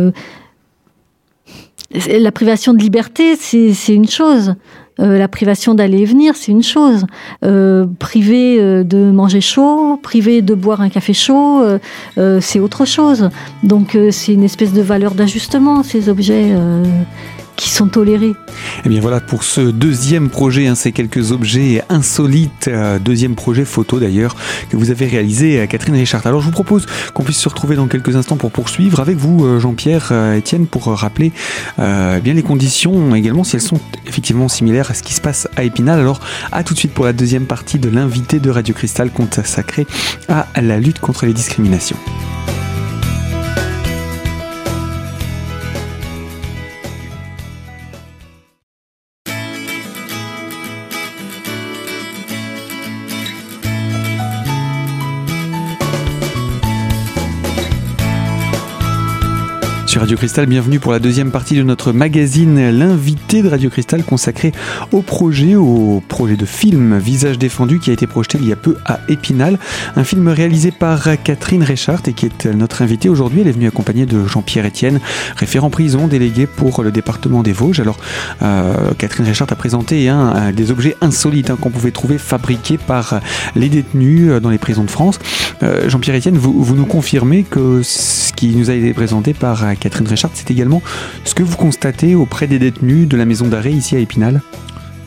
la 1.92 2.32
privation 2.32 2.72
de 2.72 2.78
liberté, 2.78 3.36
c'est 3.36 3.94
une 3.94 4.08
chose. 4.08 4.54
Euh, 5.00 5.18
la 5.18 5.28
privation 5.28 5.74
d'aller 5.74 6.00
et 6.00 6.04
venir, 6.04 6.34
c'est 6.36 6.52
une 6.52 6.62
chose. 6.62 7.06
Euh, 7.44 7.86
priver 7.98 8.60
euh, 8.60 8.84
de 8.84 9.10
manger 9.10 9.40
chaud, 9.40 9.98
priver 10.02 10.42
de 10.42 10.54
boire 10.54 10.80
un 10.80 10.88
café 10.88 11.12
chaud, 11.12 11.62
c'est 12.40 12.60
autre 12.60 12.84
chose. 12.84 13.30
Donc 13.62 13.96
c'est 14.10 14.32
une 14.32 14.44
espèce 14.44 14.72
de 14.72 14.82
valeur 14.82 15.14
d'ajustement, 15.14 15.82
ces 15.82 16.08
objets 16.08 16.54
sont 17.68 17.88
tolérés. 17.88 18.30
Et 18.30 18.34
eh 18.86 18.88
bien 18.88 19.00
voilà 19.00 19.20
pour 19.20 19.44
ce 19.44 19.60
deuxième 19.60 20.30
projet, 20.30 20.66
hein, 20.66 20.74
ces 20.74 20.92
quelques 20.92 21.32
objets 21.32 21.82
insolites, 21.88 22.68
euh, 22.68 22.98
deuxième 22.98 23.34
projet 23.34 23.64
photo 23.64 23.98
d'ailleurs, 23.98 24.36
que 24.70 24.76
vous 24.76 24.90
avez 24.90 25.06
réalisé, 25.06 25.60
à 25.60 25.66
Catherine 25.66 25.94
Richard. 25.94 26.26
Alors 26.26 26.40
je 26.40 26.46
vous 26.46 26.52
propose 26.52 26.86
qu'on 27.12 27.22
puisse 27.22 27.38
se 27.38 27.48
retrouver 27.48 27.76
dans 27.76 27.86
quelques 27.86 28.16
instants 28.16 28.36
pour 28.36 28.50
poursuivre 28.50 29.00
avec 29.00 29.16
vous, 29.16 29.44
euh, 29.44 29.60
Jean-Pierre, 29.60 30.08
euh, 30.12 30.36
Étienne, 30.36 30.66
pour 30.66 30.86
rappeler 30.86 31.32
bien 31.78 32.34
les 32.34 32.42
conditions 32.42 33.14
également, 33.14 33.44
si 33.44 33.56
elles 33.56 33.62
sont 33.62 33.80
effectivement 34.06 34.48
similaires 34.48 34.90
à 34.90 34.94
ce 34.94 35.02
qui 35.02 35.14
se 35.14 35.20
passe 35.20 35.48
à 35.56 35.64
Épinal. 35.64 35.98
Alors 36.00 36.20
à 36.52 36.62
tout 36.62 36.74
de 36.74 36.78
suite 36.78 36.92
pour 36.92 37.04
la 37.04 37.12
deuxième 37.12 37.46
partie 37.46 37.78
de 37.78 37.88
l'invité 37.88 38.38
de 38.38 38.50
Radio 38.50 38.74
Cristal 38.74 39.10
consacré 39.10 39.86
à 40.28 40.46
la 40.60 40.78
lutte 40.78 41.00
contre 41.00 41.26
les 41.26 41.32
discriminations. 41.32 41.96
Sur 59.90 60.02
Radio 60.02 60.16
Cristal. 60.16 60.46
Bienvenue 60.46 60.78
pour 60.78 60.92
la 60.92 61.00
deuxième 61.00 61.32
partie 61.32 61.56
de 61.56 61.64
notre 61.64 61.90
magazine 61.90 62.70
L'invité 62.70 63.42
de 63.42 63.48
Radio 63.48 63.70
Cristal 63.70 64.04
consacré 64.04 64.52
au 64.92 65.02
projet, 65.02 65.56
au 65.56 66.00
projet 66.06 66.36
de 66.36 66.44
film 66.44 66.96
Visage 66.96 67.40
défendu 67.40 67.80
qui 67.80 67.90
a 67.90 67.92
été 67.92 68.06
projeté 68.06 68.38
il 68.40 68.46
y 68.46 68.52
a 68.52 68.56
peu 68.56 68.76
à 68.86 69.00
Épinal. 69.08 69.58
Un 69.96 70.04
film 70.04 70.28
réalisé 70.28 70.70
par 70.70 71.08
Catherine 71.24 71.64
Réchart 71.64 72.02
et 72.06 72.12
qui 72.12 72.26
est 72.26 72.46
notre 72.46 72.82
invitée 72.82 73.08
aujourd'hui. 73.08 73.40
Elle 73.40 73.48
est 73.48 73.52
venue 73.52 73.66
accompagnée 73.66 74.06
de 74.06 74.28
Jean-Pierre 74.28 74.64
Etienne, 74.64 75.00
référent 75.34 75.70
prison 75.70 76.06
délégué 76.06 76.46
pour 76.46 76.84
le 76.84 76.92
département 76.92 77.42
des 77.42 77.52
Vosges. 77.52 77.80
Alors, 77.80 77.98
euh, 78.42 78.92
Catherine 78.96 79.26
Réchart 79.26 79.48
a 79.50 79.56
présenté 79.56 80.08
hein, 80.08 80.52
des 80.54 80.70
objets 80.70 80.96
insolites 81.00 81.50
hein, 81.50 81.58
qu'on 81.60 81.70
pouvait 81.70 81.90
trouver 81.90 82.18
fabriqués 82.18 82.78
par 82.78 83.20
les 83.56 83.68
détenus 83.68 84.30
euh, 84.30 84.38
dans 84.38 84.50
les 84.50 84.58
prisons 84.58 84.84
de 84.84 84.90
France. 84.90 85.18
Euh, 85.64 85.88
Jean-Pierre 85.90 86.16
Etienne, 86.16 86.38
vous, 86.38 86.62
vous 86.62 86.76
nous 86.76 86.86
confirmez 86.86 87.42
que 87.42 87.82
ce 87.82 88.32
qui 88.32 88.54
nous 88.54 88.70
a 88.70 88.74
été 88.74 88.94
présenté 88.94 89.34
par 89.34 89.64
Catherine 89.80 90.06
Richard, 90.06 90.30
c'est 90.34 90.50
également 90.50 90.82
ce 91.24 91.34
que 91.34 91.42
vous 91.42 91.56
constatez 91.56 92.14
auprès 92.14 92.46
des 92.46 92.58
détenus 92.58 93.08
de 93.08 93.16
la 93.16 93.24
maison 93.24 93.48
d'arrêt 93.48 93.72
ici 93.72 93.96
à 93.96 93.98
Épinal 93.98 94.40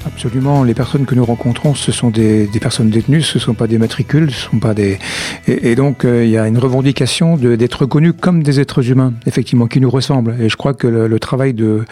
Absolument. 0.06 0.63
Les 0.63 0.74
personnes 0.74 1.06
que 1.06 1.15
nous 1.15 1.24
rencontrons, 1.24 1.75
ce 1.75 1.92
sont 1.92 2.10
des, 2.10 2.50
personnes 2.62 2.89
détenues, 2.89 3.22
ce 3.22 3.38
ne 3.38 3.42
sont 3.42 3.53
pas 3.53 3.68
des 3.68 3.77
matricules, 3.77 4.32
ce 4.32 4.50
sont 4.50 4.60
pas 4.60 4.74
des. 4.74 5.00
Et, 5.48 5.75
donc, 5.75 6.03
euh, 6.03 6.25
il 6.25 6.32
y 6.32 6.38
a 6.38 6.48
une 6.48 6.58
revendication 6.58 7.38
d'être 7.38 7.82
reconnus 7.82 8.13
comme 8.20 8.44
des 8.44 8.60
êtres 8.60 8.89
humains, 8.89 9.13
effectivement, 9.25 9.68
qui 9.68 9.80
nous 9.80 9.89
ressemblent. 9.89 10.36
Et 10.42 10.50
je 10.50 10.58
crois 10.58 10.74
que 10.74 10.88
le, 10.88 11.20
travail 11.20 11.53
de, 11.53 11.86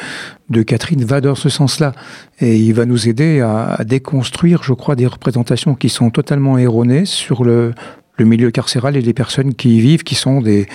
Catherine 0.67 1.05
va 1.05 1.21
dans 1.21 1.35
ce 1.35 1.49
sens-là. 1.49 1.93
Et 2.41 2.57
il 2.57 2.73
va 2.73 2.85
nous 2.85 3.07
aider 3.07 3.39
à, 3.39 3.81
déconstruire, 3.85 4.61
je 4.63 4.73
crois, 4.73 4.95
des 4.95 5.07
représentations 5.07 5.75
qui 5.75 5.89
sont 5.89 6.09
totalement 6.09 6.57
erronées 6.57 7.05
sur 7.05 7.45
le 7.45 7.73
milieu 8.19 8.51
carcéral 8.51 8.97
et 8.97 9.01
les 9.01 9.13
personnes 9.13 9.53
qui 9.53 9.77
y 9.77 9.79
vivent, 9.79 10.03
qui 10.03 10.15
sont 10.15 10.41
des 10.41 10.67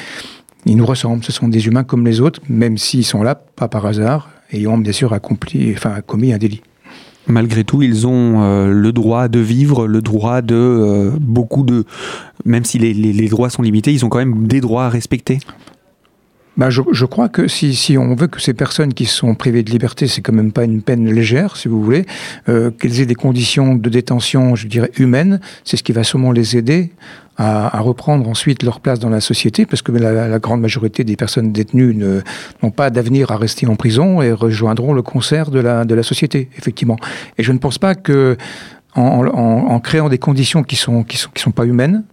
ils 0.66 0.76
nous 0.76 0.86
ressemblent, 0.86 1.24
ce 1.24 1.32
sont 1.32 1.48
des 1.48 1.66
humains 1.66 1.84
comme 1.84 2.04
les 2.04 2.20
autres, 2.20 2.40
même 2.48 2.76
s'ils 2.76 3.04
sont 3.04 3.22
là, 3.22 3.34
pas 3.34 3.68
par 3.68 3.86
hasard, 3.86 4.30
ayant 4.52 4.76
bien 4.76 4.92
sûr 4.92 5.12
accompli, 5.12 5.72
enfin, 5.74 6.00
commis 6.04 6.32
un 6.32 6.38
délit. 6.38 6.60
Malgré 7.28 7.64
tout, 7.64 7.82
ils 7.82 8.06
ont 8.06 8.42
euh, 8.42 8.70
le 8.70 8.92
droit 8.92 9.28
de 9.28 9.40
vivre, 9.40 9.86
le 9.86 10.00
droit 10.00 10.42
de 10.42 10.54
euh, 10.54 11.10
beaucoup 11.20 11.64
de... 11.64 11.84
Même 12.44 12.64
si 12.64 12.78
les, 12.78 13.28
droits 13.28 13.50
sont 13.50 13.62
limités, 13.62 13.92
ils 13.92 14.04
ont 14.04 14.08
quand 14.08 14.18
même 14.18 14.46
des 14.46 14.60
droits 14.60 14.84
à 14.84 14.88
respecter 14.88 15.38
bah, 16.56 16.70
je, 16.70 16.80
je, 16.92 17.04
crois 17.04 17.28
que 17.28 17.48
si, 17.48 17.74
si, 17.74 17.98
on 17.98 18.14
veut 18.14 18.28
que 18.28 18.40
ces 18.40 18.54
personnes 18.54 18.94
qui 18.94 19.06
sont 19.06 19.34
privées 19.34 19.62
de 19.62 19.70
liberté, 19.70 20.06
c'est 20.06 20.22
quand 20.22 20.32
même 20.32 20.52
pas 20.52 20.64
une 20.64 20.82
peine 20.82 21.10
légère, 21.10 21.56
si 21.56 21.68
vous 21.68 21.82
voulez, 21.82 22.06
euh, 22.48 22.70
qu'elles 22.70 23.00
aient 23.00 23.06
des 23.06 23.14
conditions 23.14 23.74
de 23.74 23.88
détention, 23.90 24.56
je 24.56 24.66
dirais, 24.66 24.90
humaines, 24.98 25.40
c'est 25.64 25.76
ce 25.76 25.82
qui 25.82 25.92
va 25.92 26.02
sûrement 26.02 26.32
les 26.32 26.56
aider 26.56 26.92
à, 27.36 27.76
à, 27.76 27.80
reprendre 27.80 28.28
ensuite 28.28 28.62
leur 28.62 28.80
place 28.80 28.98
dans 28.98 29.10
la 29.10 29.20
société, 29.20 29.66
parce 29.66 29.82
que 29.82 29.92
la, 29.92 30.28
la 30.28 30.38
grande 30.38 30.62
majorité 30.62 31.04
des 31.04 31.16
personnes 31.16 31.52
détenues 31.52 31.94
n'ont 32.62 32.70
pas 32.70 32.88
d'avenir 32.88 33.30
à 33.30 33.36
rester 33.36 33.66
en 33.66 33.76
prison 33.76 34.22
et 34.22 34.32
rejoindront 34.32 34.94
le 34.94 35.02
concert 35.02 35.50
de 35.50 35.60
la, 35.60 35.84
de 35.84 35.94
la 35.94 36.02
société, 36.02 36.48
effectivement. 36.56 36.96
Et 37.36 37.42
je 37.42 37.52
ne 37.52 37.58
pense 37.58 37.78
pas 37.78 37.94
que 37.94 38.36
en, 38.94 39.26
en, 39.26 39.68
en 39.68 39.80
créant 39.80 40.08
des 40.08 40.18
conditions 40.18 40.62
qui 40.62 40.76
sont, 40.76 41.02
qui 41.02 41.18
sont, 41.18 41.28
qui 41.34 41.42
sont 41.42 41.50
pas 41.50 41.66
humaines, 41.66 42.04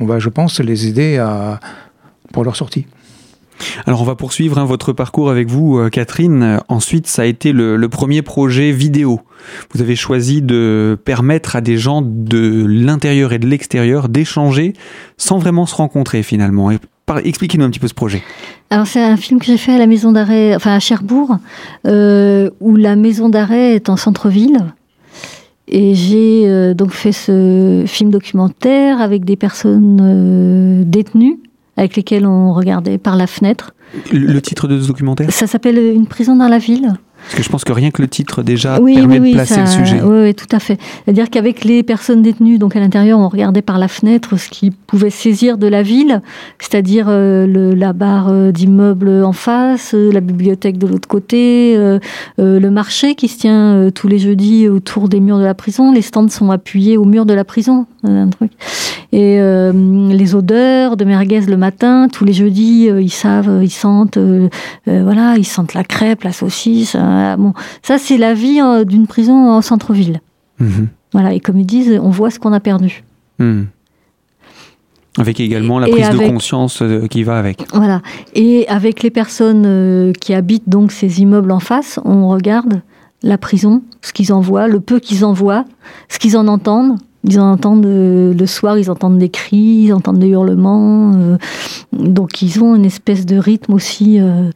on 0.00 0.06
va, 0.06 0.18
je 0.18 0.30
pense, 0.30 0.60
les 0.60 0.86
aider 0.86 1.18
à, 1.18 1.60
pour 2.32 2.44
leur 2.44 2.56
sortie. 2.56 2.86
Alors 3.86 4.02
on 4.02 4.04
va 4.04 4.14
poursuivre 4.14 4.58
hein, 4.58 4.64
votre 4.64 4.92
parcours 4.92 5.30
avec 5.30 5.48
vous, 5.48 5.78
euh, 5.78 5.88
Catherine. 5.88 6.60
Ensuite, 6.68 7.06
ça 7.06 7.22
a 7.22 7.24
été 7.24 7.52
le, 7.52 7.88
premier 7.88 8.22
projet 8.22 8.70
vidéo. 8.72 9.20
Vous 9.72 9.82
avez 9.82 9.96
choisi 9.96 10.42
de 10.42 10.96
permettre 11.04 11.56
à 11.56 11.60
des 11.60 11.76
gens 11.76 12.02
de 12.02 12.64
l'intérieur 12.66 13.32
et 13.32 13.38
de 13.38 13.46
l'extérieur 13.46 14.08
d'échanger 14.08 14.74
sans 15.16 15.38
vraiment 15.38 15.66
se 15.66 15.74
rencontrer 15.74 16.22
finalement. 16.22 16.70
Expliquez-nous 17.24 17.64
un 17.64 17.70
petit 17.70 17.80
peu 17.80 17.88
ce 17.88 17.94
projet. 17.94 18.22
Alors 18.70 18.86
c'est 18.86 19.02
un 19.02 19.16
film 19.16 19.40
que 19.40 19.46
j'ai 19.46 19.56
fait 19.56 19.72
à 19.72 19.78
la 19.78 19.86
maison 19.86 20.12
d'arrêt, 20.12 20.54
enfin 20.54 20.74
à 20.74 20.78
Cherbourg, 20.78 21.38
euh, 21.86 22.50
où 22.60 22.76
la 22.76 22.94
maison 22.94 23.28
d'arrêt 23.28 23.74
est 23.74 23.88
en 23.88 23.96
centre-ville. 23.96 24.58
Et 25.66 25.94
j'ai 25.94 26.48
euh, 26.48 26.74
donc 26.74 26.90
fait 26.90 27.12
ce 27.12 27.84
film 27.86 28.10
documentaire 28.10 29.00
avec 29.00 29.24
des 29.24 29.36
personnes 29.36 30.00
euh, 30.02 30.82
détenues 30.84 31.38
avec 31.76 31.96
lesquels 31.96 32.26
on 32.26 32.52
regardait 32.52 32.98
par 32.98 33.16
la 33.16 33.26
fenêtre. 33.26 33.74
Le 34.12 34.40
titre 34.40 34.68
de 34.68 34.80
ce 34.80 34.86
documentaire? 34.86 35.30
Ça 35.32 35.46
s'appelle 35.46 35.78
Une 35.78 36.06
prison 36.06 36.36
dans 36.36 36.48
la 36.48 36.58
ville. 36.58 36.94
Parce 37.24 37.34
que 37.36 37.42
je 37.42 37.48
pense 37.48 37.64
que 37.64 37.72
rien 37.72 37.90
que 37.90 38.02
le 38.02 38.08
titre 38.08 38.42
déjà 38.42 38.80
oui, 38.80 38.94
permet 38.94 39.20
oui, 39.20 39.30
de 39.30 39.34
placer 39.34 39.54
ça, 39.54 39.60
le 39.60 39.66
sujet. 39.66 40.00
Oui, 40.02 40.22
oui, 40.22 40.34
tout 40.34 40.48
à 40.50 40.58
fait. 40.58 40.78
C'est-à-dire 41.04 41.30
qu'avec 41.30 41.64
les 41.64 41.82
personnes 41.82 42.22
détenues, 42.22 42.58
donc 42.58 42.76
à 42.76 42.80
l'intérieur, 42.80 43.18
on 43.18 43.28
regardait 43.28 43.62
par 43.62 43.78
la 43.78 43.88
fenêtre 43.88 44.36
ce 44.36 44.48
qui 44.48 44.70
pouvait 44.70 45.10
saisir 45.10 45.58
de 45.58 45.66
la 45.66 45.82
ville, 45.82 46.22
c'est-à-dire 46.58 47.06
euh, 47.08 47.74
la 47.74 47.92
barre 47.92 48.28
euh, 48.28 48.52
d'immeubles 48.52 49.24
en 49.24 49.32
face, 49.32 49.92
euh, 49.94 50.10
la 50.12 50.20
bibliothèque 50.20 50.78
de 50.78 50.86
l'autre 50.86 51.08
côté, 51.08 51.74
euh, 51.76 51.98
le 52.38 52.70
marché 52.70 53.14
qui 53.14 53.28
se 53.28 53.38
tient 53.38 53.90
tous 53.94 54.08
les 54.08 54.18
jeudis 54.18 54.68
autour 54.68 55.08
des 55.08 55.20
murs 55.20 55.38
de 55.38 55.44
la 55.44 55.54
prison. 55.54 55.92
Les 55.92 56.02
stands 56.02 56.28
sont 56.28 56.50
appuyés 56.50 56.96
au 56.96 57.04
mur 57.04 57.26
de 57.26 57.34
la 57.34 57.44
prison, 57.44 57.86
un 58.04 58.28
truc. 58.28 58.52
Et 59.12 59.40
les 59.40 60.34
odeurs 60.34 60.96
de 60.96 61.04
merguez 61.04 61.40
le 61.40 61.56
matin, 61.56 62.08
tous 62.10 62.24
les 62.24 62.32
jeudis, 62.32 62.84
ils 62.86 63.10
savent, 63.10 63.60
ils 63.62 63.70
sentent, 63.70 64.18
voilà, 64.86 65.34
ils 65.36 65.44
sentent 65.44 65.74
la 65.74 65.84
crêpe, 65.84 66.22
la 66.22 66.32
saucisse. 66.32 66.96
Bon, 67.36 67.52
ça, 67.82 67.98
c'est 67.98 68.18
la 68.18 68.34
vie 68.34 68.60
euh, 68.60 68.84
d'une 68.84 69.06
prison 69.06 69.50
en 69.50 69.62
centre-ville. 69.62 70.20
Mmh. 70.58 70.84
Voilà, 71.12 71.34
et 71.34 71.40
comme 71.40 71.58
ils 71.58 71.66
disent, 71.66 71.98
on 72.02 72.10
voit 72.10 72.30
ce 72.30 72.38
qu'on 72.38 72.52
a 72.52 72.60
perdu. 72.60 73.02
Mmh. 73.38 73.62
Avec 75.18 75.40
également 75.40 75.78
la 75.78 75.88
prise 75.88 76.04
avec, 76.04 76.28
de 76.28 76.32
conscience 76.32 76.82
euh, 76.82 77.06
qui 77.08 77.24
va 77.24 77.38
avec. 77.38 77.64
Voilà. 77.72 78.00
Et 78.34 78.66
avec 78.68 79.02
les 79.02 79.10
personnes 79.10 79.64
euh, 79.66 80.12
qui 80.12 80.34
habitent 80.34 80.68
donc 80.68 80.92
ces 80.92 81.20
immeubles 81.20 81.50
en 81.50 81.58
face, 81.58 81.98
on 82.04 82.28
regarde 82.28 82.82
la 83.22 83.38
prison, 83.38 83.82
ce 84.02 84.12
qu'ils 84.12 84.32
en 84.32 84.40
voient, 84.40 84.68
le 84.68 84.80
peu 84.80 85.00
qu'ils 85.00 85.24
en 85.24 85.32
voient, 85.32 85.64
ce 86.08 86.18
qu'ils 86.18 86.36
en 86.36 86.46
entendent. 86.48 86.96
Ils 87.24 87.38
en 87.38 87.52
entendent 87.52 87.84
euh, 87.84 88.32
le 88.32 88.46
soir, 88.46 88.78
ils 88.78 88.90
entendent 88.90 89.18
des 89.18 89.28
cris, 89.28 89.84
ils 89.84 89.92
entendent 89.92 90.18
des 90.20 90.28
hurlements. 90.28 91.12
Euh, 91.14 91.36
donc 91.92 92.40
ils 92.40 92.62
ont 92.62 92.74
une 92.74 92.86
espèce 92.86 93.26
de 93.26 93.36
rythme 93.36 93.74
aussi. 93.74 94.18
Euh, 94.20 94.50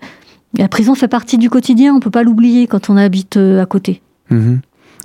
la 0.56 0.68
prison 0.68 0.94
fait 0.94 1.08
partie 1.08 1.38
du 1.38 1.50
quotidien, 1.50 1.94
on 1.94 2.00
peut 2.00 2.10
pas 2.10 2.22
l'oublier 2.22 2.66
quand 2.66 2.90
on 2.90 2.96
habite 2.96 3.36
à 3.36 3.66
côté. 3.66 4.02
Mmh. 4.30 4.56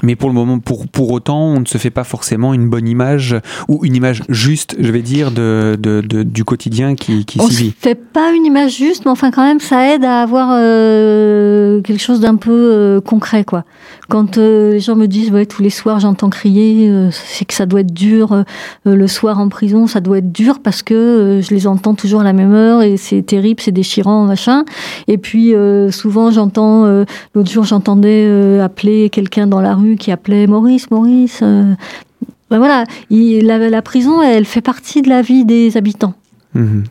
Mais 0.04 0.16
pour 0.16 0.30
le 0.30 0.36
moment, 0.36 0.60
pour, 0.60 0.88
pour 0.88 1.12
autant, 1.12 1.42
on 1.42 1.60
ne 1.60 1.66
se 1.66 1.78
fait 1.78 1.90
pas 1.90 2.04
forcément 2.04 2.54
une 2.54 2.70
bonne 2.70 2.88
image 2.88 3.36
ou 3.68 3.84
une 3.84 3.96
image 3.96 4.24
juste, 4.30 4.76
je 4.80 4.92
vais 4.92 5.02
dire, 5.02 5.32
de, 5.32 5.78
de, 5.80 6.02
de 6.02 6.24
du 6.24 6.44
quotidien 6.44 6.96
qui, 6.96 7.26
qui 7.26 7.40
s'y 7.40 7.56
vit. 7.56 7.64
On 7.66 7.68
ne 7.68 7.94
fait 7.94 7.96
pas 7.96 8.32
une 8.32 8.46
image 8.46 8.78
juste, 8.78 9.06
mais 9.06 9.12
enfin 9.12 9.32
quand 9.32 9.44
même, 9.44 9.60
ça 9.60 9.94
aide 9.94 10.06
à 10.06 10.22
avoir 10.22 10.50
euh, 10.52 11.82
quelque 11.82 12.02
chose 12.02 12.22
d'un 12.22 12.36
peu 12.36 12.52
euh, 12.52 13.02
concret, 13.02 13.44
quoi. 13.44 13.66
Quand 14.08 14.38
euh, 14.38 14.72
les 14.74 14.80
gens 14.80 14.96
me 14.96 15.08
disent, 15.08 15.32
ouais, 15.32 15.46
tous 15.46 15.62
les 15.62 15.70
soirs 15.70 16.00
j'entends 16.00 16.30
crier, 16.30 16.92
c'est 17.12 17.46
que 17.46 17.54
ça 17.54 17.66
doit 17.66 17.82
être 17.82 17.94
dur. 17.94 18.44
Le 18.86 19.08
soir 19.08 19.40
en 19.40 19.50
prison, 19.50 19.86
ça 19.86 20.00
doit 20.00 20.20
être 20.20 20.32
dur 20.32 20.60
parce 20.60 20.82
que 20.82 21.42
je 21.44 21.54
les 21.54 21.68
entends 21.68 21.94
toujours 21.94 22.22
à 22.22 22.24
la 22.24 22.34
même 22.34 22.54
heure 22.54 22.82
et 22.82 22.98
c'est 22.98 23.22
terrible, 23.22 23.62
c'est 23.62 23.72
déchirant, 23.72 24.26
machin. 24.26 24.64
Et 25.08 25.18
puis 25.18 25.54
souvent, 25.92 26.32
j'entends, 26.32 26.86
l'autre 27.36 27.52
jour, 27.52 27.64
j'entendais 27.66 28.60
appeler 28.60 29.10
quelqu'un 29.10 29.46
dans 29.46 29.62
la 29.62 29.76
rue 29.76 29.89
qui 29.96 30.12
appelait 30.12 30.48
Maurice, 30.48 30.92
Maurice. 30.92 31.40
Euh, 31.42 31.74
ben 32.50 32.58
voilà, 32.58 32.84
il, 33.10 33.46
la, 33.46 33.58
la, 33.58 33.82
prison, 33.82 34.22
elle 34.22 34.46
fait 34.46 34.62
partie 34.62 35.02
de 35.02 35.10
la 35.10 35.22
vie 35.22 35.46
des 35.46 35.78
habitants. 35.78 36.16
Mmh. 36.54 36.84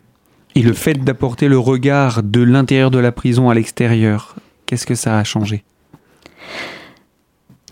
Et 0.55 0.61
le 0.61 0.73
fait 0.73 0.93
d'apporter 0.93 1.47
le 1.47 1.59
regard 1.59 2.23
de 2.23 2.41
l'intérieur 2.41 2.91
de 2.91 2.99
la 2.99 3.11
prison 3.11 3.49
à 3.49 3.53
l'extérieur, 3.53 4.35
qu'est-ce 4.65 4.85
que 4.85 4.95
ça 4.95 5.17
a 5.17 5.23
changé? 5.23 5.63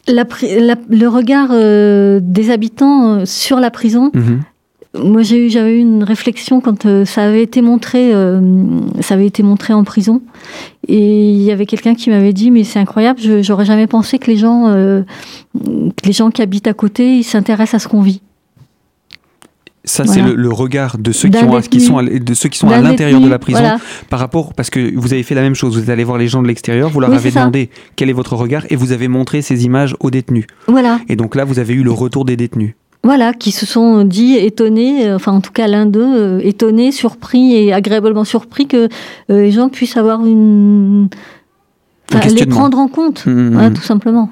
La, 0.07 0.25
la, 0.41 0.75
le 0.89 1.07
regard 1.07 1.50
euh, 1.51 2.19
des 2.22 2.50
habitants 2.50 3.25
sur 3.25 3.60
la 3.60 3.72
prison, 3.72 4.12
mmh 4.13 4.38
moi 4.96 5.22
j'avais 5.22 5.75
eu 5.75 5.79
une 5.79 6.03
réflexion 6.03 6.62
quand 6.62 6.86
euh, 6.86 7.06
ça 7.06 7.24
avait 7.24 7.44
été 7.44 7.62
montré 7.62 8.13
euh, 8.13 8.39
ça 9.01 9.15
avait 9.15 9.27
été 9.27 9.44
montré 9.44 9.74
en 9.74 9.84
prison. 9.84 10.22
Et 10.88 11.32
il 11.32 11.41
y 11.41 11.51
avait 11.51 11.65
quelqu'un 11.65 11.96
qui 11.96 12.10
m'avait 12.10 12.34
dit 12.34 12.51
mais 12.51 12.63
c'est 12.63 12.79
incroyable 12.79 13.20
j'aurais 13.41 13.65
jamais 13.65 13.88
pensé 13.88 14.20
que 14.20 14.29
les 14.32 14.38
gens 14.38 14.67
euh, 14.67 15.03
que 15.53 16.06
les 16.06 16.13
gens 16.13 16.32
qui 16.32 16.41
habitent 16.41 16.67
à 16.67 16.74
côté 16.74 17.17
ils 17.17 17.24
s'intéressent 17.24 17.75
à 17.75 17.79
ce 17.79 17.88
qu'on 17.88 18.01
vit. 18.01 18.22
Ça 19.84 20.03
voilà. 20.03 20.22
c'est 20.22 20.29
le, 20.29 20.36
le, 20.36 20.51
regard 20.51 20.98
de 20.98 21.13
ceux 21.13 21.29
qui, 21.29 21.41
ont, 21.41 21.62
qui 21.62 21.79
sont 21.79 21.98
à, 21.98 22.03
de 22.03 22.34
ceux 22.34 22.50
qui 22.50 22.58
sont 22.58 22.67
à 22.67 22.82
l'intérieur 22.82 23.22
de 23.22 23.29
la 23.29 23.39
prison 23.39 23.60
voilà. 23.60 23.77
par 24.10 24.20
rapport 24.20 24.53
parce 24.53 24.70
que 24.70 24.94
vous 24.94 25.13
avez 25.13 25.24
fait 25.24 25.34
la 25.34 25.41
même 25.41 25.56
chose 25.56 25.75
vous 25.75 25.84
êtes 25.84 25.89
allé 25.89 26.03
voir 26.03 26.17
les 26.17 26.27
gens 26.27 26.41
de 26.41 26.48
l'extérieur 26.48 26.89
vous 26.89 27.00
leur 27.00 27.10
oui, 27.10 27.15
avez 27.15 27.32
demandé 27.32 27.70
quel 27.96 28.10
est 28.10 28.13
votre 28.13 28.36
regard 28.36 28.65
et 28.70 28.75
vous 28.75 28.91
avez 28.91 29.08
montré 29.08 29.41
ces 29.41 29.63
images 29.63 29.96
aux 30.01 30.12
détenus. 30.12 30.46
Voilà. 30.67 31.00
Et 31.08 31.15
donc 31.15 31.36
là 31.36 31.46
vous 31.46 31.60
avez 31.60 31.74
eu 31.74 31.84
le 31.84 31.91
retour 31.91 32.25
des 32.25 32.36
détenus 32.36 32.75
voilà, 33.04 33.34
qui 33.34 33.51
se 33.51 33.66
sont 33.66 34.04
dit 34.04 34.36
étonnés, 34.36 35.13
enfin 35.13 35.32
en 35.32 35.42
tout 35.42 35.51
cas 35.51 35.68
l'un 35.68 35.86
d'eux, 35.86 36.01
euh, 36.01 36.39
étonnés, 36.44 36.92
surpris 36.92 37.54
et 37.56 37.74
agréablement 37.74 38.24
surpris 38.24 38.68
que 38.68 38.89
euh, 39.30 39.42
les 39.42 39.51
gens 39.51 39.70
puissent 39.70 39.98
avoir 39.98 40.25
une... 40.25 41.08
Enfin, 42.13 42.27
les 42.30 42.46
prendre 42.46 42.77
en 42.77 42.88
compte, 42.88 43.25
mmh, 43.25 43.50
voilà, 43.50 43.70
tout 43.70 43.82
simplement. 43.82 44.30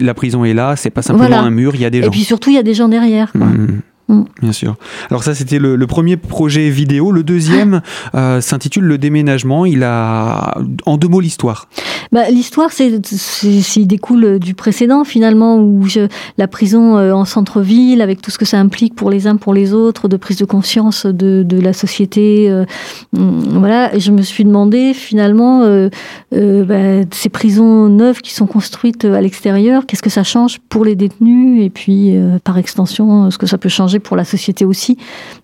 La 0.00 0.14
prison 0.14 0.44
est 0.44 0.54
là, 0.54 0.76
c'est 0.76 0.90
pas 0.90 1.02
simplement 1.02 1.28
voilà. 1.28 1.42
un 1.42 1.50
mur, 1.50 1.74
il 1.74 1.80
y 1.80 1.84
a 1.84 1.90
des 1.90 2.00
gens. 2.00 2.08
Et 2.08 2.10
puis 2.10 2.24
surtout, 2.24 2.50
il 2.50 2.56
y 2.56 2.58
a 2.58 2.62
des 2.62 2.74
gens 2.74 2.88
derrière. 2.88 3.32
Quoi. 3.32 3.46
Mmh. 3.46 3.82
Mmh. 4.08 4.22
Bien 4.40 4.52
sûr. 4.52 4.76
Alors 5.10 5.24
ça, 5.24 5.34
c'était 5.34 5.58
le, 5.58 5.74
le, 5.74 5.86
premier 5.88 6.16
projet 6.16 6.70
vidéo. 6.70 7.10
Le 7.10 7.24
deuxième 7.24 7.82
euh, 8.14 8.40
s'intitule 8.40 8.84
Le 8.84 8.98
déménagement. 8.98 9.66
Il 9.66 9.82
a, 9.82 10.58
en 10.84 10.96
deux 10.96 11.08
mots, 11.08 11.20
l'histoire. 11.20 11.66
Bah, 12.12 12.30
l'histoire, 12.30 12.70
c'est, 12.70 13.04
c'est, 13.04 13.84
découle 13.84 14.38
du 14.38 14.54
précédent 14.54 15.04
finalement, 15.04 15.58
où 15.58 15.86
je, 15.86 16.08
la 16.38 16.48
prison 16.48 16.96
euh, 16.96 17.12
en 17.12 17.24
centre-ville, 17.24 18.00
avec 18.00 18.22
tout 18.22 18.30
ce 18.30 18.38
que 18.38 18.44
ça 18.44 18.58
implique 18.58 18.94
pour 18.94 19.10
les 19.10 19.26
uns, 19.26 19.36
pour 19.36 19.54
les 19.54 19.74
autres, 19.74 20.08
de 20.08 20.16
prise 20.16 20.38
de 20.38 20.44
conscience 20.44 21.06
de, 21.06 21.42
de 21.42 21.60
la 21.60 21.72
société. 21.72 22.48
Euh, 22.48 22.64
voilà. 23.12 23.94
Et 23.94 24.00
je 24.00 24.12
me 24.12 24.22
suis 24.22 24.44
demandé 24.44 24.94
finalement, 24.94 25.62
euh, 25.64 25.90
bah, 26.32 27.08
ces 27.12 27.28
prisons 27.28 27.88
neuves 27.88 28.20
qui 28.20 28.34
sont 28.34 28.46
construites 28.46 29.04
à 29.04 29.20
l'extérieur, 29.20 29.86
qu'est-ce 29.86 30.02
que 30.02 30.10
ça 30.10 30.24
change 30.24 30.60
pour 30.68 30.84
les 30.84 30.94
détenus? 30.94 31.64
Et 31.64 31.70
puis 31.70 32.14
par 32.44 32.58
extension, 32.58 33.30
ce 33.30 33.38
que 33.38 33.46
ça 33.46 33.58
peut 33.58 33.68
changer 33.68 33.95
pour 34.00 34.16
la 34.16 34.24
société 34.24 34.64
aussi 34.64 34.96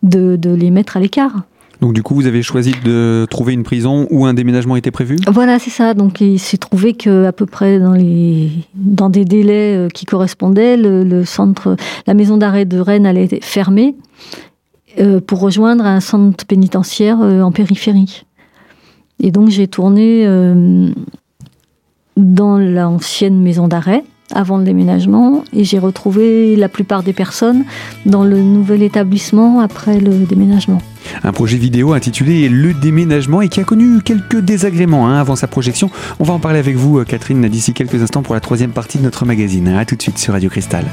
de, 0.02 0.36
de 0.36 0.50
les 0.54 0.70
mettre 0.70 0.96
à 0.96 1.00
l'écart. 1.00 1.42
Donc 1.80 1.94
du 1.94 2.02
coup, 2.04 2.14
vous 2.14 2.28
avez 2.28 2.42
choisi 2.42 2.72
de 2.84 3.26
trouver 3.28 3.54
une 3.54 3.64
prison 3.64 4.06
où 4.10 4.24
un 4.24 4.34
déménagement 4.34 4.76
était 4.76 4.92
prévu? 4.92 5.16
Voilà, 5.26 5.58
c'est 5.58 5.70
ça. 5.70 5.94
Donc 5.94 6.20
il 6.20 6.38
s'est 6.38 6.56
trouvé 6.56 6.94
que 6.94 7.26
à 7.26 7.32
peu 7.32 7.44
près 7.44 7.80
dans 7.80 7.94
les 7.94 8.50
dans 8.76 9.10
des 9.10 9.24
délais 9.24 9.76
euh, 9.76 9.88
qui 9.88 10.04
correspondaient, 10.04 10.76
le, 10.76 11.02
le 11.02 11.24
centre, 11.24 11.74
la 12.06 12.14
maison 12.14 12.36
d'arrêt 12.36 12.66
de 12.66 12.78
Rennes 12.78 13.04
allait 13.04 13.24
être 13.24 13.44
fermée 13.44 13.96
euh, 15.00 15.20
pour 15.20 15.40
rejoindre 15.40 15.84
un 15.84 15.98
centre 15.98 16.46
pénitentiaire 16.46 17.20
euh, 17.20 17.42
en 17.42 17.50
périphérie. 17.50 18.26
Et 19.18 19.32
donc 19.32 19.48
j'ai 19.48 19.66
tourné 19.66 20.24
euh, 20.24 20.88
dans 22.16 22.58
l'ancienne 22.58 23.42
maison 23.42 23.66
d'arrêt 23.66 24.04
avant 24.34 24.58
le 24.58 24.64
déménagement 24.64 25.44
et 25.52 25.64
j'ai 25.64 25.78
retrouvé 25.78 26.56
la 26.56 26.68
plupart 26.68 27.02
des 27.02 27.12
personnes 27.12 27.64
dans 28.06 28.24
le 28.24 28.40
nouvel 28.40 28.82
établissement 28.82 29.60
après 29.60 30.00
le 30.00 30.24
déménagement. 30.26 30.80
Un 31.24 31.32
projet 31.32 31.56
vidéo 31.56 31.92
intitulé 31.92 32.48
Le 32.48 32.74
déménagement 32.74 33.42
et 33.42 33.48
qui 33.48 33.60
a 33.60 33.64
connu 33.64 34.00
quelques 34.02 34.40
désagréments 34.40 35.08
hein, 35.08 35.18
avant 35.18 35.36
sa 35.36 35.46
projection. 35.46 35.90
On 36.20 36.24
va 36.24 36.34
en 36.34 36.38
parler 36.38 36.58
avec 36.58 36.76
vous, 36.76 37.04
Catherine, 37.04 37.48
d'ici 37.48 37.72
quelques 37.74 38.00
instants 38.02 38.22
pour 38.22 38.34
la 38.34 38.40
troisième 38.40 38.70
partie 38.70 38.98
de 38.98 39.02
notre 39.02 39.24
magazine. 39.24 39.68
A 39.68 39.84
tout 39.84 39.96
de 39.96 40.02
suite 40.02 40.18
sur 40.18 40.32
Radio 40.32 40.48
Cristal. 40.48 40.84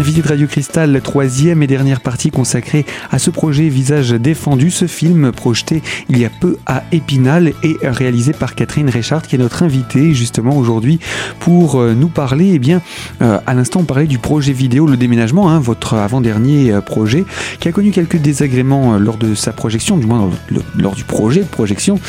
L'invité 0.00 0.22
de 0.22 0.28
Radio 0.28 0.46
Cristal, 0.46 0.98
troisième 1.02 1.62
et 1.62 1.66
dernière 1.66 2.00
partie 2.00 2.30
consacrée 2.30 2.86
à 3.10 3.18
ce 3.18 3.28
projet 3.28 3.68
Visage 3.68 4.12
défendu, 4.12 4.70
ce 4.70 4.86
film 4.86 5.30
projeté 5.30 5.82
il 6.08 6.16
y 6.16 6.24
a 6.24 6.30
peu 6.30 6.56
à 6.64 6.84
Épinal 6.90 7.52
et 7.62 7.76
réalisé 7.82 8.32
par 8.32 8.54
Catherine 8.54 8.88
Richard 8.88 9.20
qui 9.20 9.34
est 9.34 9.38
notre 9.38 9.62
invitée 9.62 10.14
justement 10.14 10.56
aujourd'hui 10.56 11.00
pour 11.38 11.78
euh, 11.78 11.92
nous 11.92 12.08
parler, 12.08 12.52
eh 12.54 12.58
bien, 12.58 12.80
euh, 13.20 13.40
à 13.46 13.52
l'instant 13.52 13.80
on 13.80 13.84
parlait 13.84 14.06
du 14.06 14.16
projet 14.16 14.54
vidéo 14.54 14.86
Le 14.86 14.96
Déménagement, 14.96 15.50
hein, 15.50 15.60
votre 15.60 15.92
avant-dernier 15.92 16.72
euh, 16.72 16.80
projet 16.80 17.26
qui 17.58 17.68
a 17.68 17.72
connu 17.72 17.90
quelques 17.90 18.16
désagréments 18.16 18.96
lors 18.96 19.18
de 19.18 19.34
sa 19.34 19.52
projection, 19.52 19.98
du 19.98 20.06
moins 20.06 20.30
lors 20.78 20.94
du 20.94 21.04
projet 21.04 21.40
de 21.40 21.48
projection. 21.48 22.00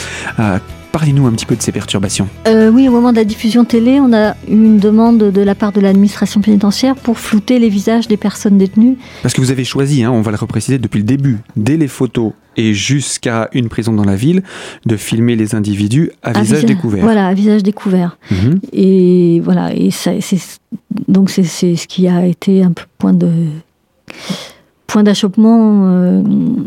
Parlez-nous 0.91 1.25
un 1.25 1.31
petit 1.31 1.45
peu 1.45 1.55
de 1.55 1.61
ces 1.61 1.71
perturbations. 1.71 2.27
Euh, 2.47 2.69
oui, 2.69 2.89
au 2.89 2.91
moment 2.91 3.11
de 3.11 3.17
la 3.17 3.23
diffusion 3.23 3.63
télé, 3.63 3.99
on 4.01 4.11
a 4.11 4.31
eu 4.47 4.51
une 4.51 4.77
demande 4.77 5.19
de 5.19 5.41
la 5.41 5.55
part 5.55 5.71
de 5.71 5.79
l'administration 5.79 6.41
pénitentiaire 6.41 6.95
pour 6.95 7.17
flouter 7.17 7.59
les 7.59 7.69
visages 7.69 8.07
des 8.09 8.17
personnes 8.17 8.57
détenues. 8.57 8.97
Parce 9.21 9.33
que 9.33 9.39
vous 9.39 9.51
avez 9.51 9.63
choisi, 9.63 10.03
hein, 10.03 10.11
on 10.11 10.21
va 10.21 10.31
le 10.31 10.37
repréciser 10.37 10.79
depuis 10.79 10.97
le 10.97 11.05
début, 11.05 11.37
dès 11.55 11.77
les 11.77 11.87
photos 11.87 12.33
et 12.57 12.73
jusqu'à 12.73 13.49
une 13.53 13.69
prison 13.69 13.93
dans 13.93 14.03
la 14.03 14.17
ville, 14.17 14.43
de 14.85 14.97
filmer 14.97 15.37
les 15.37 15.55
individus 15.55 16.11
à, 16.21 16.33
visage, 16.33 16.65
découvert. 16.65 17.03
Voilà, 17.03 17.27
à 17.27 17.33
visage 17.33 17.63
découvert. 17.63 18.17
Mhm. 18.29 18.59
Et 18.73 19.41
voilà, 19.43 19.73
et 19.73 19.91
ça, 19.91 20.11
donc 21.07 21.29
c'est 21.29 21.43
ce 21.43 21.87
qui 21.87 22.07
a 22.09 22.25
été 22.25 22.63
un 22.63 22.71
peu 22.71 22.83
point 22.97 23.13
de 23.13 23.29
point 24.91 25.03
d'achoppement 25.03 25.85
euh, 25.85 26.21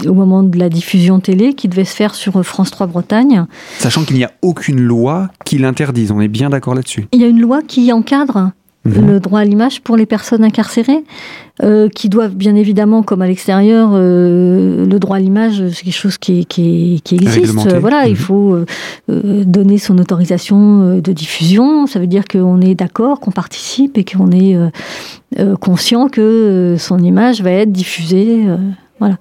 au 0.07 0.15
moment 0.15 0.43
de 0.43 0.59
la 0.59 0.71
diffusion 0.71 1.21
télé 1.21 1.53
qui 1.53 1.69
devait 1.69 1.85
se 1.85 1.95
faire 1.95 2.15
sur 2.15 2.43
France 2.43 2.71
3 2.71 2.87
Bretagne. 2.87 3.45
Sachant 3.79 4.05
qu'il 4.05 4.17
n'y 4.17 4.25
a 4.25 4.33
aucune 4.41 4.81
loi 4.81 5.29
qui 5.45 5.59
l'interdise, 5.59 6.11
on 6.11 6.21
est 6.21 6.29
bien 6.29 6.49
d'accord 6.49 6.75
là-dessus. 6.75 7.07
Il 7.13 7.21
y 7.21 7.25
a 7.25 7.27
une 7.27 7.41
loi 7.41 7.61
qui 7.61 7.93
encadre 7.93 8.53
mhm. 8.85 9.07
le 9.07 9.21
droit 9.21 9.41
à 9.41 9.45
l'image 9.45 9.81
pour 9.81 9.97
les 9.97 10.07
personnes 10.07 10.45
incarcérées, 10.45 11.05
euh, 11.63 11.89
qui 11.89 12.09
doivent 12.09 12.35
bien 12.35 12.55
évidemment, 12.57 13.03
comme 13.03 13.23
à 13.23 13.27
l'extérieur, 13.27 13.91
euh, 13.93 14.87
le 14.87 14.99
droit 14.99 15.17
à 15.17 15.21
l'image, 15.21 15.63
c'est 15.71 15.85
quelque 15.85 15.93
chose 15.93 16.19
qui, 16.19 16.47
qui, 16.47 17.01
qui 17.05 17.15
existe. 17.15 17.77
Voilà, 17.79 18.07
il 18.07 18.13
mhm. 18.13 18.17
faut 18.17 18.59
donner 19.09 19.79
son 19.79 19.99
autorisation 19.99 20.99
de 20.99 21.13
diffusion. 21.13 21.87
Ça 21.87 22.01
veut 22.01 22.07
dire 22.07 22.25
qu'on 22.27 22.61
est 22.61 22.75
d'accord, 22.75 23.21
qu'on 23.21 23.31
participe 23.31 23.99
et 23.99 24.05
qu'on 24.05 24.31
est 24.31 24.57
euh, 25.41 25.57
conscient 25.57 26.09
que 26.09 26.21
euh, 26.21 26.79
son 26.79 26.99
image 26.99 27.43
va 27.43 27.51
être 27.51 27.73
diffusée. 27.73 28.45
Euh, 28.47 28.57
voilà. 29.01 29.17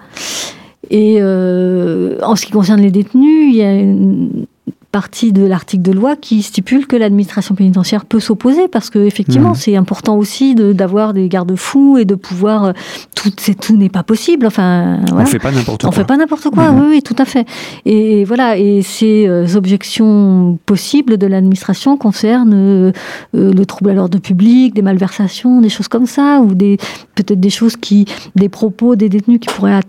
Et 0.91 1.15
en 1.23 2.35
ce 2.35 2.45
qui 2.45 2.51
concerne 2.51 2.81
les 2.81 2.91
détenus, 2.91 3.49
il 3.49 3.55
y 3.55 3.63
a 3.63 3.73
une, 3.73 4.45
partie 4.93 5.33
de 5.33 5.43
l'article 5.43 5.81
de 5.81 5.91
loi 5.91 6.15
qui 6.15 6.43
stipule 6.43 6.85
que 6.85 6.95
l'administration 6.95 7.55
pénitentiaire 7.55 8.05
peut 8.05 8.19
s'opposer 8.19 8.67
parce 8.67 8.91
que 8.91 8.99
effectivement 8.99 9.53
mmh. 9.53 9.55
c'est 9.55 9.75
important 9.75 10.15
aussi 10.15 10.53
d'avoir 10.53 11.13
des 11.15 11.29
garde-fous 11.29 11.97
et 11.97 12.05
de 12.05 12.13
pouvoir 12.13 12.65
euh, 12.65 12.71
tout 13.15 13.31
c'est 13.37 13.59
tout 13.59 13.75
n'est 13.75 13.89
pas 13.89 14.03
possible 14.03 14.45
enfin 14.45 14.99
voilà. 15.07 15.23
on 15.23 15.25
fait 15.25 15.39
pas 15.39 15.51
n'importe 15.51 15.81
quoi 15.81 15.89
on 15.89 15.91
fait 15.91 16.03
pas 16.05 16.15
n'importe 16.15 16.47
quoi 16.51 16.71
mmh. 16.71 16.79
oui, 16.79 16.87
oui 16.91 17.01
tout 17.01 17.15
à 17.17 17.25
fait 17.25 17.47
et 17.85 18.23
voilà 18.23 18.59
et 18.59 18.83
ces 18.83 19.27
euh, 19.27 19.55
objections 19.55 20.59
possibles 20.67 21.17
de 21.17 21.25
l'administration 21.25 21.97
concernent 21.97 22.53
euh, 22.53 22.91
le 23.33 23.65
trouble 23.65 23.89
à 23.89 23.93
l'ordre 23.95 24.19
public 24.19 24.75
des 24.75 24.83
malversations 24.83 25.59
des 25.59 25.69
choses 25.69 25.87
comme 25.87 26.05
ça 26.05 26.39
ou 26.39 26.53
des 26.53 26.77
peut-être 27.15 27.39
des 27.39 27.49
choses 27.49 27.77
qui 27.77 28.05
des 28.35 28.47
propos 28.47 28.95
des 28.95 29.09
détenus 29.09 29.39
qui 29.39 29.47
pourraient 29.47 29.79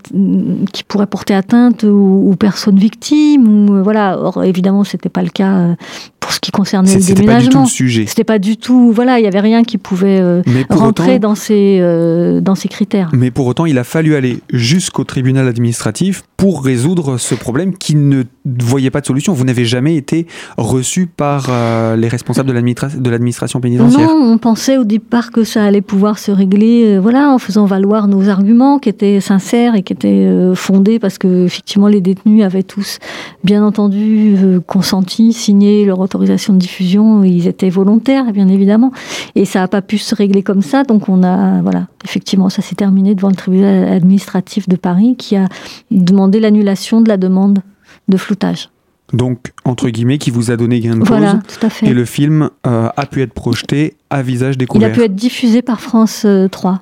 qui 0.73 0.83
pourraient 0.83 1.07
porter 1.07 1.35
atteinte 1.35 1.85
aux, 1.85 2.31
aux 2.31 2.37
personnes 2.37 2.79
victimes 2.79 3.69
ou 3.69 3.85
voilà 3.85 4.19
or 4.19 4.45
évidemment 4.45 4.83
c'était 4.95 5.09
pas 5.09 5.23
le 5.23 5.29
cas 5.29 5.55
euh, 5.55 5.75
pour 6.21 6.33
ce 6.33 6.39
qui 6.39 6.53
concernait 6.53 6.95
le 6.95 7.01
déménagement. 7.01 7.17
C'était 7.17 7.27
pas 7.27 7.41
du 7.41 7.49
tout 7.49 7.61
le 7.61 7.67
sujet. 7.67 8.05
C'était 8.07 8.25
pas 8.25 8.39
du 8.39 8.57
tout, 8.57 8.93
voilà, 8.93 9.19
il 9.19 9.25
y 9.25 9.27
avait 9.27 9.41
rien 9.41 9.65
qui 9.65 9.77
pouvait 9.77 10.21
euh, 10.21 10.43
rentrer 10.71 11.19
dans 11.19 11.35
ces 11.35 11.79
euh, 11.81 12.41
dans 12.41 12.55
ces 12.55 12.69
critères. 12.69 13.11
Mais 13.13 13.33
pour 13.33 13.47
autant, 13.47 13.67
il 13.67 13.77
a 13.79 13.85
fallu 13.85 14.15
aller 14.15 14.39
jusqu'au 14.53 15.03
tribunal 15.03 15.49
administratif 15.49 16.23
pour 16.37 16.65
résoudre 16.65 17.19
ce 17.19 17.35
problème 17.35 17.77
qui 17.77 17.97
ne 17.97 18.23
voyait 18.45 18.91
pas 18.91 19.01
de 19.01 19.07
solution. 19.07 19.33
Vous 19.33 19.45
n'avez 19.45 19.65
jamais 19.65 19.97
été 19.97 20.27
reçu 20.57 21.07
par 21.07 21.51
les 21.97 22.09
responsables 22.09 22.49
de 22.49 23.11
l'administration 23.11 23.61
pénitentiaire. 23.61 24.07
Non, 24.07 24.33
on 24.33 24.39
pensait 24.39 24.77
au 24.77 24.85
départ 24.85 25.31
que 25.31 25.43
ça 25.43 25.65
allait 25.65 25.81
pouvoir 25.81 26.19
se 26.19 26.31
régler, 26.31 26.99
voilà, 26.99 27.31
en 27.31 27.39
faisant 27.39 27.65
valoir 27.65 28.09
nos 28.09 28.29
arguments 28.29 28.79
qui 28.79 28.91
étaient 28.91 29.21
sincères 29.21 29.75
et 29.75 29.83
qui 29.83 29.95
étaient 29.95 30.29
fondés 30.55 30.99
parce 30.99 31.19
que 31.19 31.47
effectivement 31.47 31.89
les 31.89 32.01
détenus 32.01 32.45
avaient 32.45 32.63
tous 32.63 32.99
bien 33.43 33.65
entendu 33.65 34.37
consenti, 34.85 35.33
signé 35.33 35.87
leur 35.87 35.99
autorisation 35.99 36.53
de 36.53 36.59
diffusion, 36.59 37.25
ils 37.25 37.47
étaient 37.49 37.71
volontaires, 37.71 38.31
bien 38.33 38.49
évidemment, 38.49 38.93
et 39.35 39.47
ça 39.47 39.61
n'a 39.61 39.69
pas 39.69 39.81
pu 39.81 39.97
se 39.97 40.15
régler 40.15 40.43
comme 40.43 40.61
ça, 40.61 40.85
donc 40.85 41.09
on 41.09 41.23
a, 41.23 41.63
voilà, 41.63 41.87
effectivement, 42.05 42.51
ça 42.51 42.61
s'est 42.61 42.75
terminé 42.75 43.15
devant 43.15 43.31
le 43.31 43.35
tribunal 43.35 43.91
administratif 43.91 44.69
de 44.69 44.77
Paris 44.77 45.17
qui 45.17 45.37
a 45.37 45.49
demandé 45.91 46.39
l'annulation 46.39 47.01
de 47.01 47.09
la 47.09 47.17
demande 47.17 47.61
de 48.09 48.17
floutage. 48.19 48.69
Donc, 49.15 49.53
entre 49.65 49.89
guillemets, 49.89 50.19
qui 50.19 50.31
vous 50.31 50.51
a 50.51 50.57
donné 50.57 50.81
gain 50.81 50.97
de 50.97 51.01
cause. 51.01 51.09
Voilà, 51.09 51.41
tout 51.49 51.65
à 51.65 51.71
fait. 51.71 51.87
Et 51.87 51.95
le 51.95 52.05
film 52.05 52.51
euh, 52.67 52.89
a 52.95 53.07
pu 53.07 53.23
être 53.23 53.33
projeté 53.33 53.97
à 54.11 54.23
visage 54.23 54.59
découvert. 54.59 54.89
Il 54.89 54.93
a 54.93 54.95
pu 54.95 55.03
être 55.03 55.15
diffusé 55.15 55.63
par 55.63 55.81
France 55.81 56.27
3, 56.51 56.73
euh, 56.73 56.77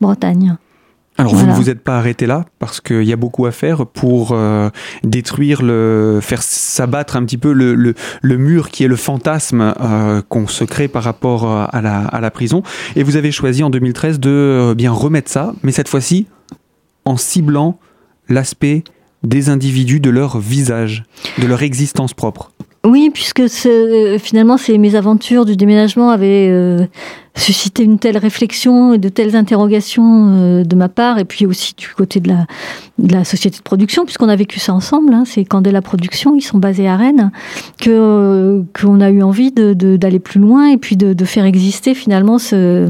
Bretagne. 0.00 0.56
Alors 1.20 1.34
vous 1.34 1.46
ne 1.46 1.52
vous 1.52 1.68
êtes 1.68 1.80
pas 1.80 1.98
arrêté 1.98 2.26
là 2.26 2.44
parce 2.60 2.80
qu'il 2.80 3.02
y 3.02 3.12
a 3.12 3.16
beaucoup 3.16 3.46
à 3.46 3.50
faire 3.50 3.86
pour 3.86 4.30
euh, 4.30 4.70
détruire 5.02 5.62
le, 5.62 6.20
faire 6.22 6.44
s'abattre 6.44 7.16
un 7.16 7.24
petit 7.24 7.38
peu 7.38 7.52
le, 7.52 7.74
le, 7.74 8.38
mur 8.38 8.70
qui 8.70 8.84
est 8.84 8.88
le 8.88 8.94
fantasme 8.94 9.74
euh, 9.80 10.22
qu'on 10.28 10.46
se 10.46 10.62
crée 10.62 10.86
par 10.86 11.02
rapport 11.02 11.44
euh, 11.44 11.66
à 11.72 11.82
la, 11.82 12.04
à 12.04 12.20
la 12.20 12.30
prison. 12.30 12.62
Et 12.94 13.02
vous 13.02 13.16
avez 13.16 13.32
choisi 13.32 13.64
en 13.64 13.70
2013 13.70 14.20
de 14.20 14.74
bien 14.76 14.92
remettre 14.92 15.28
ça, 15.28 15.54
mais 15.64 15.72
cette 15.72 15.88
fois-ci 15.88 16.28
en 17.04 17.16
ciblant 17.16 17.80
l'aspect 18.28 18.84
des 19.24 19.48
individus, 19.48 19.98
de 19.98 20.10
leur 20.10 20.38
visage, 20.38 21.02
de 21.38 21.48
leur 21.48 21.64
existence 21.64 22.14
propre. 22.14 22.52
Oui, 22.86 23.10
puisque 23.12 23.48
finalement 24.18 24.56
ces 24.56 24.78
mésaventures 24.78 25.44
du 25.44 25.56
déménagement 25.56 26.10
avaient 26.10 26.88
susciter 27.38 27.84
une 27.84 27.98
telle 27.98 28.18
réflexion 28.18 28.92
et 28.94 28.98
de 28.98 29.08
telles 29.08 29.36
interrogations 29.36 30.34
euh, 30.36 30.64
de 30.64 30.76
ma 30.76 30.88
part, 30.88 31.18
et 31.18 31.24
puis 31.24 31.46
aussi 31.46 31.74
du 31.76 31.88
côté 31.88 32.20
de 32.20 32.28
la, 32.28 32.46
de 32.98 33.12
la 33.12 33.24
société 33.24 33.58
de 33.58 33.62
production, 33.62 34.04
puisqu'on 34.04 34.28
a 34.28 34.36
vécu 34.36 34.58
ça 34.58 34.74
ensemble, 34.74 35.14
hein, 35.14 35.24
c'est 35.26 35.46
la 35.70 35.82
Production, 35.82 36.34
ils 36.34 36.42
sont 36.42 36.58
basés 36.58 36.88
à 36.88 36.96
Rennes, 36.96 37.30
que 37.80 37.90
euh, 37.90 38.62
qu'on 38.78 39.00
a 39.00 39.10
eu 39.10 39.22
envie 39.22 39.52
d'aller 39.52 39.74
de, 39.74 39.96
d'aller 39.96 40.18
plus 40.18 40.40
loin 40.40 40.68
et 40.68 40.76
puis 40.76 40.96
de, 40.96 41.12
de 41.12 41.24
faire 41.24 41.44
exister 41.44 41.94
finalement 41.94 42.38
ce, 42.38 42.88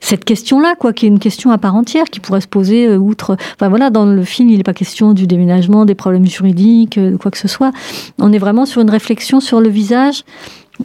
cette 0.00 0.24
question-là, 0.24 0.74
quoi, 0.78 0.92
qui 0.92 1.06
est 1.06 1.08
une 1.08 1.18
question 1.18 1.50
à 1.50 1.58
part 1.58 1.74
entière, 1.74 2.04
qui 2.04 2.20
pourrait 2.20 2.40
se 2.40 2.48
poser 2.48 2.86
euh, 2.86 2.98
outre. 2.98 3.36
Enfin 3.54 3.68
voilà, 3.68 3.90
dans 3.90 4.06
le 4.06 4.24
film, 4.24 4.48
il 4.50 4.58
n'est 4.58 4.62
pas 4.62 4.74
question 4.74 5.12
du 5.12 5.26
déménagement, 5.26 5.84
des 5.84 5.94
problèmes 5.94 6.26
juridiques, 6.26 6.98
de 6.98 7.16
quoi 7.16 7.30
que 7.30 7.38
ce 7.38 7.48
soit. 7.48 7.72
On 8.18 8.32
est 8.32 8.38
vraiment 8.38 8.66
sur 8.66 8.82
une 8.82 8.90
réflexion 8.90 9.40
sur 9.40 9.60
le 9.60 9.68
visage 9.68 10.24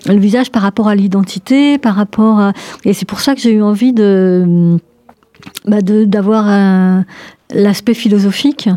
le 0.06 0.20
visage 0.20 0.52
par 0.52 0.62
rapport 0.62 0.88
à 0.88 0.96
l'identité, 0.96 1.78
par 1.78 1.96
rapport 1.96 2.40
à... 2.40 2.54
Et 2.86 2.94
c'est 2.94 3.08
pour 3.08 3.20
ça 3.20 3.36
que 3.36 3.42
j'ai 3.42 3.52
eu 3.52 3.62
envie 3.62 3.94
de 3.94 4.78
bah 5.66 5.82
d'avoir 5.82 7.04
l'aspect 7.54 7.94
philosophique. 7.94 8.70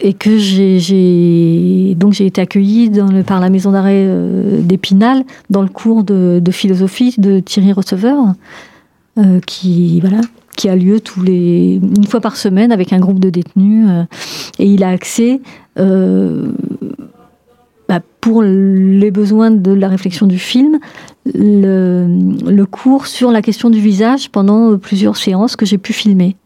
Et 0.00 0.12
que 0.12 0.38
j'ai 0.38 1.96
donc 1.96 2.12
j'ai 2.12 2.26
été 2.26 2.40
accueillie 2.40 2.88
par 3.26 3.40
la 3.40 3.50
maison 3.50 3.72
d'arrêt 3.72 4.04
euh, 4.06 4.60
d'Épinal 4.60 5.24
dans 5.50 5.62
le 5.62 5.68
cours 5.68 6.04
de, 6.04 6.40
philosophie 6.52 7.16
de 7.18 7.40
Thierry 7.40 7.72
Receveur 7.72 8.34
euh, 9.18 9.40
qui 9.44 9.98
voilà 9.98 10.20
qui 10.56 10.68
a 10.68 10.76
lieu 10.76 11.00
tous 11.00 11.20
les 11.22 11.80
une 11.82 12.06
fois 12.06 12.20
par 12.20 12.36
semaine 12.36 12.70
avec 12.70 12.92
un 12.92 13.00
groupe 13.00 13.18
de 13.18 13.28
détenus 13.28 13.86
euh, 13.88 14.04
et 14.60 14.66
il 14.66 14.84
a 14.84 14.90
accès 14.90 15.40
bah, 17.88 18.00
pour 18.20 18.42
les 18.42 19.10
besoins 19.10 19.50
de 19.50 19.72
la 19.72 19.88
réflexion 19.88 20.26
du 20.26 20.38
film, 20.38 20.78
le, 21.34 22.64
cours 22.64 23.06
sur 23.06 23.30
la 23.30 23.40
question 23.40 23.70
du 23.70 23.80
visage 23.80 24.30
pendant 24.30 24.76
plusieurs 24.76 25.16
séances 25.16 25.56
que 25.56 25.64
j'ai 25.64 25.78
pu 25.78 25.94
filmer. 25.94 26.36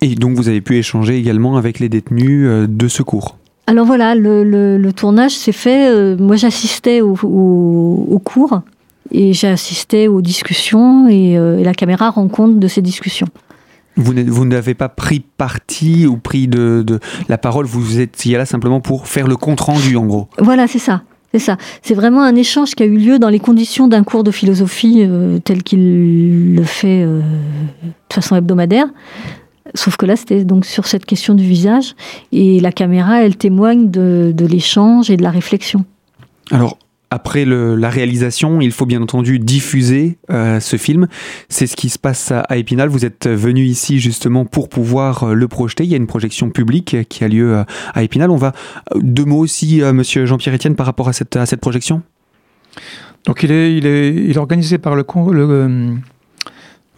Et 0.00 0.14
donc 0.16 0.36
vous 0.36 0.48
avez 0.48 0.60
pu 0.60 0.76
échanger 0.76 1.16
également 1.16 1.56
avec 1.56 1.78
les 1.78 1.88
détenus 1.88 2.46
euh, 2.46 2.66
de 2.68 2.88
ce 2.88 3.02
cours 3.02 3.36
Alors 3.68 3.86
voilà, 3.86 4.14
le, 4.16 4.90
tournage 4.90 5.32
s'est 5.32 5.52
fait, 5.52 5.90
euh, 5.90 6.16
moi 6.16 6.34
j'assistais 6.34 7.00
au, 7.00 7.14
cours 8.24 8.62
et 9.12 9.32
j'assistais 9.32 10.08
aux 10.08 10.20
discussions 10.20 11.08
et, 11.08 11.38
euh, 11.38 11.58
et 11.58 11.64
la 11.64 11.74
caméra 11.74 12.10
rend 12.10 12.28
compte 12.28 12.58
de 12.58 12.68
ces 12.68 12.82
discussions. 12.82 13.28
Vous 13.98 14.44
n'avez 14.44 14.74
pas 14.74 14.88
pris 14.88 15.20
parti 15.20 16.06
ou 16.06 16.16
pris 16.16 16.46
de, 16.46 17.00
la 17.28 17.36
parole, 17.36 17.66
vous 17.66 17.98
étiez 17.98 18.36
là 18.36 18.46
simplement 18.46 18.80
pour 18.80 19.08
faire 19.08 19.26
le 19.26 19.36
compte-rendu 19.36 19.96
en 19.96 20.06
gros. 20.06 20.28
Voilà, 20.38 20.66
c'est 20.68 20.78
ça. 20.78 21.02
C'est 21.32 21.40
ça. 21.40 21.58
C'est 21.82 21.94
vraiment 21.94 22.22
un 22.22 22.36
échange 22.36 22.74
qui 22.74 22.82
a 22.82 22.86
eu 22.86 22.96
lieu 22.96 23.18
dans 23.18 23.28
les 23.28 23.40
conditions 23.40 23.86
d'un 23.86 24.02
cours 24.02 24.24
de 24.24 24.30
philosophie 24.30 25.00
euh, 25.00 25.38
tel 25.40 25.62
qu'il 25.62 26.54
le 26.54 26.62
fait 26.62 27.02
euh, 27.02 27.20
de 27.20 28.14
façon 28.14 28.36
hebdomadaire. 28.36 28.86
Sauf 29.74 29.96
que 29.96 30.06
là, 30.06 30.16
c'était 30.16 30.44
donc 30.44 30.64
sur 30.64 30.86
cette 30.86 31.04
question 31.04 31.34
du 31.34 31.44
visage. 31.44 31.94
Et 32.32 32.60
la 32.60 32.72
caméra, 32.72 33.22
elle 33.22 33.36
témoigne 33.36 33.90
de, 33.90 34.32
de 34.34 34.46
l'échange 34.46 35.10
et 35.10 35.18
de 35.18 35.22
la 35.22 35.30
réflexion. 35.30 35.84
Alors, 36.50 36.78
après 37.10 37.44
la 37.44 37.90
réalisation, 37.90 38.60
il 38.60 38.72
faut 38.72 38.86
bien 38.86 39.00
entendu 39.00 39.38
diffuser 39.38 40.18
euh, 40.30 40.60
ce 40.60 40.76
film. 40.76 41.08
C'est 41.48 41.66
ce 41.66 41.76
qui 41.76 41.88
se 41.88 41.98
passe 41.98 42.32
à, 42.32 42.56
Épinal. 42.56 42.88
Vous 42.88 43.04
êtes 43.04 43.26
venu 43.26 43.64
ici 43.64 43.98
justement 43.98 44.44
pour 44.44 44.68
pouvoir 44.68 45.24
euh, 45.24 45.34
le 45.34 45.48
projeter. 45.48 45.84
Il 45.84 45.90
y 45.90 45.94
a 45.94 45.96
une 45.96 46.06
projection 46.06 46.50
publique 46.50 46.96
qui 47.08 47.24
a 47.24 47.28
lieu 47.28 47.64
à 47.94 48.02
Épinal. 48.02 48.30
On 48.30 48.36
va 48.36 48.52
deux 48.96 49.24
mots 49.24 49.38
aussi, 49.38 49.80
Monsieur 49.92 50.26
Jean-Pierre 50.26 50.54
Etienne, 50.54 50.76
par 50.76 50.86
rapport 50.86 51.08
à 51.08 51.12
cette, 51.12 51.56
projection. 51.60 52.02
Donc 53.24 53.42
il 53.42 53.50
est, 53.50 54.36
organisé 54.36 54.78
par 54.78 54.94
le 54.94 55.02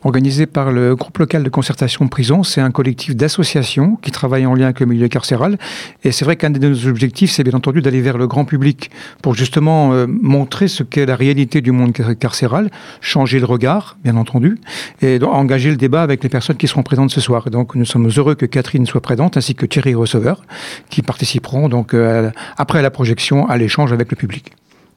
organisé 0.05 0.47
par 0.47 0.73
le 0.73 0.95
groupe 0.97 1.19
local 1.19 1.43
de 1.43 1.49
concertation 1.49 2.09
prison. 2.09 2.43
C'est 2.43 2.61
un 2.61 2.71
collectif 2.71 3.17
d'associations 3.17 3.97
qui 4.03 4.11
travaillent 4.11 4.47
en 4.47 4.55
lien 4.55 4.67
avec 4.67 4.81
le 4.81 4.87
milieu 4.87 5.09
carcéral. 5.09 5.59
Et 6.05 6.13
c'est 6.13 6.25
vrai 6.25 6.37
qu'un 6.37 6.51
de 6.51 6.59
nos 6.59 6.87
objectifs, 6.87 7.31
c'est 7.31 7.45
bien 7.45 7.55
entendu 7.55 7.83
d'aller 7.83 8.01
vers 8.01 8.19
le 8.19 8.27
grand 8.27 8.45
public 8.45 8.91
pour 9.23 9.35
justement 9.35 9.93
euh, 9.93 10.07
montrer 10.09 10.69
ce 10.69 10.83
qu'est 10.83 11.07
la 11.07 11.17
réalité 11.17 11.61
du 11.61 11.73
monde 11.73 11.93
carcéral, 12.19 12.71
changer 13.01 13.39
le 13.39 13.47
regard, 13.47 13.97
bien 14.03 14.17
entendu, 14.17 14.59
et 15.03 15.19
engager 15.23 15.71
le 15.71 15.77
débat 15.77 16.03
avec 16.03 16.23
les 16.23 16.29
personnes 16.29 16.57
qui 16.57 16.69
seront 16.69 16.83
présentes 16.83 17.11
ce 17.11 17.21
soir. 17.21 17.51
donc 17.51 17.75
nous 17.75 17.85
sommes 17.85 18.09
heureux 18.17 18.35
que 18.35 18.47
Catherine 18.47 18.87
soit 18.87 19.01
présente, 19.01 19.37
ainsi 19.37 19.55
que 19.55 19.67
Thierry 19.67 19.95
Receveur, 19.95 20.43
qui 20.89 21.03
participeront 21.03 21.69
donc 21.69 21.95
euh, 21.95 22.31
après 22.57 22.83
la 22.83 22.91
projection 22.91 23.49
à 23.49 23.57
l'échange 23.57 23.93
avec 23.93 24.11
le 24.11 24.17
public. 24.17 24.53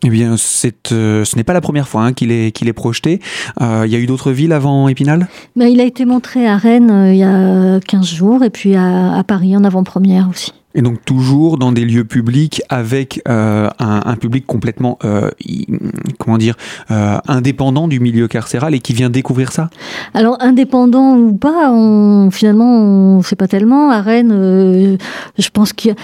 Eh 0.06 0.10
bien, 0.10 0.36
c'est, 0.38 0.92
euh, 0.92 1.24
ce 1.24 1.38
n'est 1.38 1.46
pas 1.46 1.54
la 1.54 1.62
première 1.62 1.88
fois 1.88 2.02
hein, 2.02 2.12
qu'il, 2.12 2.32
est, 2.32 2.52
qu'il 2.52 2.68
est 2.68 2.74
projeté. 2.74 3.22
Euh, 3.62 3.84
il 3.86 3.92
y 3.92 3.96
a 3.96 4.00
eu 4.00 4.06
d'autres 4.06 4.32
villes 4.32 4.52
avant 4.52 4.90
Épinal? 4.90 5.28
Ben, 5.56 5.68
Il 5.68 5.80
a 5.80 5.86
été 5.86 6.04
montré 6.04 6.46
à 6.46 6.58
Rennes 6.58 6.92
euh, 6.92 7.14
il 7.14 7.20
y 7.20 7.24
a 7.24 7.80
15 7.80 8.06
jours 8.06 8.44
et 8.44 8.50
puis 8.50 8.76
à, 8.76 9.24
Paris 9.26 9.56
en 9.56 9.64
avant-première 9.64 10.28
aussi. 10.30 10.52
Et 10.76 10.82
donc 10.82 11.06
toujours 11.06 11.58
dans 11.60 11.72
des 11.72 11.86
lieux 11.86 12.04
publics 12.04 12.64
avec 12.68 13.22
un, 13.28 13.70
public 14.20 14.48
complètement, 14.48 14.98
comment 16.18 16.40
dire, 16.40 16.56
indépendant 16.90 17.88
du 17.88 18.00
milieu 18.00 18.28
carcéral 18.28 18.74
et 18.74 18.80
qui 18.80 18.94
vient 18.94 19.12
découvrir 19.12 19.52
ça? 19.52 19.70
Alors 20.16 20.36
indépendant 20.40 21.16
ou 21.16 21.34
pas, 21.38 21.72
on, 21.72 22.32
finalement, 22.32 22.66
on 22.66 23.18
ne 23.18 23.24
sait 23.24 23.36
pas 23.36 23.48
tellement. 23.48 23.92
À 23.92 24.02
Rennes, 24.02 24.98
je 25.38 25.50
pense 25.50 25.74
qu'il 25.74 25.92
y 25.92 25.94
a, 25.94 25.96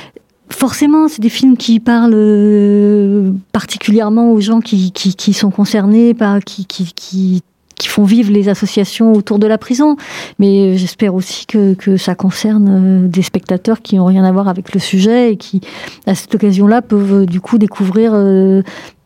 Forcément, 0.51 1.07
c'est 1.07 1.21
des 1.21 1.29
films 1.29 1.57
qui 1.57 1.79
parlent 1.79 2.13
euh, 2.15 3.31
particulièrement 3.51 4.31
aux 4.31 4.41
gens 4.41 4.61
qui, 4.61 4.91
qui, 4.91 5.33
sont 5.33 5.51
concernés, 5.51 6.13
par, 6.13 6.39
qui, 6.43 7.43
font 7.87 8.03
vivre 8.03 8.31
les 8.31 8.49
associations 8.49 9.13
autour 9.13 9.39
de 9.39 9.47
la 9.47 9.57
prison. 9.57 9.95
Mais 10.39 10.75
j'espère 10.77 11.13
aussi 11.13 11.45
que, 11.45 11.75
que, 11.75 11.97
ça 11.97 12.15
concerne 12.15 12.69
euh, 12.69 13.07
des 13.07 13.21
spectateurs 13.21 13.81
qui 13.81 13.95
n'ont 13.95 14.05
rien 14.05 14.23
à 14.23 14.31
voir 14.31 14.47
avec 14.47 14.73
le 14.73 14.79
sujet 14.79 15.33
et 15.33 15.37
qui, 15.37 15.61
à 16.07 16.15
cette 16.15 16.33
occasion-là, 16.33 16.81
peuvent 16.81 17.21
euh, 17.21 17.25
du 17.25 17.41
coup 17.41 17.57
découvrir, 17.57 18.13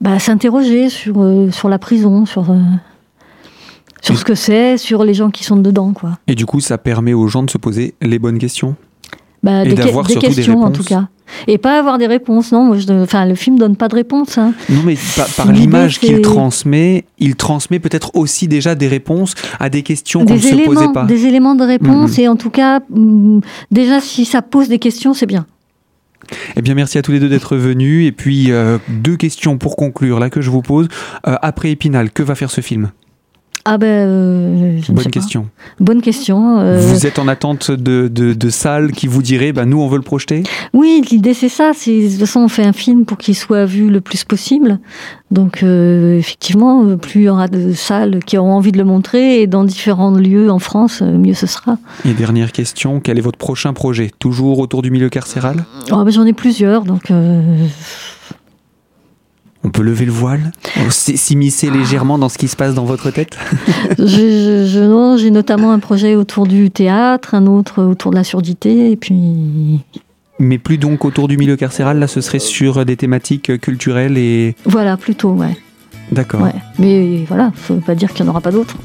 bah, 0.02 0.20
s'interroger 0.20 0.90
sur, 0.90 1.26
sur 1.52 1.70
la 1.70 1.78
prison, 1.78 2.26
sur 2.26 2.56
sur 4.04 4.18
ce 4.18 4.26
que 4.26 4.36
c'est, 4.36 4.78
sur 4.78 5.06
les 5.06 5.14
gens 5.14 5.32
qui 5.32 5.46
sont 5.46 5.56
dedans. 5.56 5.94
Quoi. 5.94 6.18
Et 6.28 6.36
du 6.36 6.46
coup, 6.46 6.60
ça 6.60 6.78
permet 6.78 7.14
aux 7.14 7.28
gens 7.28 7.44
de 7.44 7.50
se 7.50 7.58
poser 7.58 7.96
les 8.02 8.20
bonnes 8.20 8.38
questions? 8.38 8.76
Bah, 9.44 9.66
des, 9.66 9.76
questions 9.76 10.62
en 10.64 10.72
tout 10.72 10.84
cas. 10.84 11.08
Et 11.48 11.58
pas 11.58 11.78
avoir 11.78 11.98
des 11.98 12.08
réponses, 12.08 12.52
non. 12.52 12.64
Moi, 12.64 12.78
je, 12.78 12.92
enfin, 12.94 13.26
le 13.26 13.36
film 13.36 13.58
donne 13.58 13.76
pas 13.76 13.88
de 13.88 13.96
réponse. 13.96 14.38
Hein. 14.38 14.54
Non, 14.70 14.82
mais 14.86 14.96
par, 15.36 15.52
l'image 15.52 16.00
qu'il 16.00 16.22
transmet, 16.22 17.06
il 17.20 17.36
transmet 17.36 17.80
peut-être 17.80 18.16
aussi 18.16 18.48
déjà 18.48 18.76
des 18.76 18.88
réponses 18.88 19.36
à 19.60 19.70
des 19.70 19.84
questions 19.84 20.26
qu'on 20.26 20.36
ne 20.36 20.40
se 20.40 20.66
posait 20.66 20.94
pas. 20.94 21.06
Des 21.06 21.26
éléments 21.26 21.56
de 21.56 21.64
réponse, 21.64 22.18
et 22.20 22.28
en 22.28 22.36
tout 22.36 22.50
cas, 22.50 22.80
mm, 22.90 23.40
déjà, 23.72 24.00
si 24.00 24.26
ça 24.26 24.42
pose 24.42 24.70
des 24.70 24.80
questions, 24.80 25.14
c'est 25.14 25.26
bien. 25.26 25.46
Eh 26.56 26.62
bien, 26.62 26.74
merci 26.74 26.98
à 26.98 27.02
tous 27.02 27.12
les 27.12 27.20
deux 27.20 27.30
d'être 27.30 27.58
venus. 27.58 28.08
Et 28.08 28.12
puis, 28.12 28.52
euh, 28.52 28.78
deux 28.88 29.18
questions 29.18 29.58
pour 29.58 29.76
conclure, 29.76 30.20
là, 30.20 30.30
que 30.30 30.42
je 30.42 30.50
vous 30.50 30.62
pose. 30.62 30.88
Euh, 31.28 31.36
après 31.42 31.72
Épinal, 31.72 32.12
que 32.12 32.24
va 32.24 32.36
faire 32.36 32.52
ce 32.52 32.62
film? 32.62 32.92
Ah 33.66 33.78
ben, 33.78 33.88
euh, 33.88 34.82
bonne 34.90 35.10
question. 35.10 35.48
Bonne 35.80 36.02
question. 36.02 36.60
Euh. 36.60 36.80
Vous 36.82 37.08
êtes 37.08 37.18
en 37.18 37.30
attente 37.30 37.72
de, 37.72 38.10
de, 38.10 38.50
salles 38.50 38.92
qui 38.92 39.08
vous 39.08 39.22
diraient, 39.22 39.54
bah, 39.54 39.66
nous 39.66 39.80
on 39.80 39.88
veut 39.88 39.96
le 39.96 40.04
projeter? 40.04 40.44
Oui, 40.74 41.02
l'idée 41.10 41.34
c'est 41.34 41.50
ça. 41.50 41.72
De 41.72 42.10
toute 42.10 42.20
façon 42.20 42.42
on 42.42 42.50
fait 42.50 42.66
un 42.66 42.74
film 42.74 43.06
pour 43.06 43.18
qu'il 43.18 43.36
soit 43.36 43.66
vu 43.66 43.90
le 43.90 44.02
plus 44.02 44.26
possible. 44.26 44.80
Donc 45.32 45.64
euh, 45.64 46.18
effectivement, 46.18 46.98
plus 46.98 47.22
il 47.22 47.24
y 47.24 47.30
aura 47.30 47.48
de 47.48 47.72
salles 47.72 48.20
qui 48.26 48.38
auront 48.38 48.54
envie 48.54 48.74
de 48.74 48.78
le 48.78 48.84
montrer 48.84 49.42
et 49.42 49.48
dans 49.48 49.64
différents 49.64 50.12
lieux 50.12 50.52
en 50.52 50.60
France, 50.60 51.02
mieux 51.02 51.34
ce 51.34 51.48
sera. 51.48 51.78
Et 52.04 52.14
dernière 52.14 52.52
question, 52.52 53.00
quel 53.00 53.18
est 53.18 53.22
votre 53.22 53.38
prochain 53.40 53.72
projet? 53.72 54.12
Toujours 54.20 54.60
autour 54.60 54.82
du 54.82 54.92
milieu 54.92 55.08
carcéral? 55.08 55.64
Oh, 55.90 56.04
ben, 56.04 56.12
J'en 56.12 56.26
ai 56.26 56.34
plusieurs, 56.34 56.84
donc 56.84 57.12
on 59.64 59.70
peut 59.70 59.82
lever 59.82 60.06
le 60.06 60.12
voile 60.12 60.52
S'immiscer 60.90 61.70
légèrement 61.70 62.18
dans 62.18 62.30
ce 62.30 62.38
qui 62.38 62.48
se 62.48 62.56
passe 62.56 62.76
dans 62.76 62.86
votre 62.86 63.12
tête 63.12 63.38
J'ai 64.00 65.32
notamment 65.32 65.72
un 65.72 65.80
projet 65.80 66.16
autour 66.16 66.48
du 66.48 66.72
théâtre, 66.72 67.36
un 67.36 67.48
autre 67.48 67.84
autour 67.84 68.12
de 68.12 68.18
la 68.18 68.24
surdité, 68.24 68.92
et 68.92 68.96
puis... 68.96 69.82
Mais 70.40 70.58
plus 70.58 70.78
donc 70.78 71.06
autour 71.06 71.28
du 71.28 71.38
milieu 71.38 71.56
carcéral, 71.56 72.00
là 72.00 72.08
ce 72.08 72.20
serait 72.20 72.40
sur 72.40 72.86
des 72.86 72.98
thématiques 72.98 73.60
culturelles 73.60 74.18
et... 74.18 74.56
Voilà, 74.66 74.98
plutôt, 74.98 75.32
ouais. 75.32 75.58
D'accord. 76.12 76.48
Mais 76.80 77.24
voilà, 77.28 77.52
veut 77.70 77.78
pas 77.78 77.96
dire 77.96 78.14
qu'il 78.14 78.24
n'y 78.24 78.30
en 78.30 78.32
aura 78.32 78.42
pas 78.42 78.52
d'autres. 78.52 78.76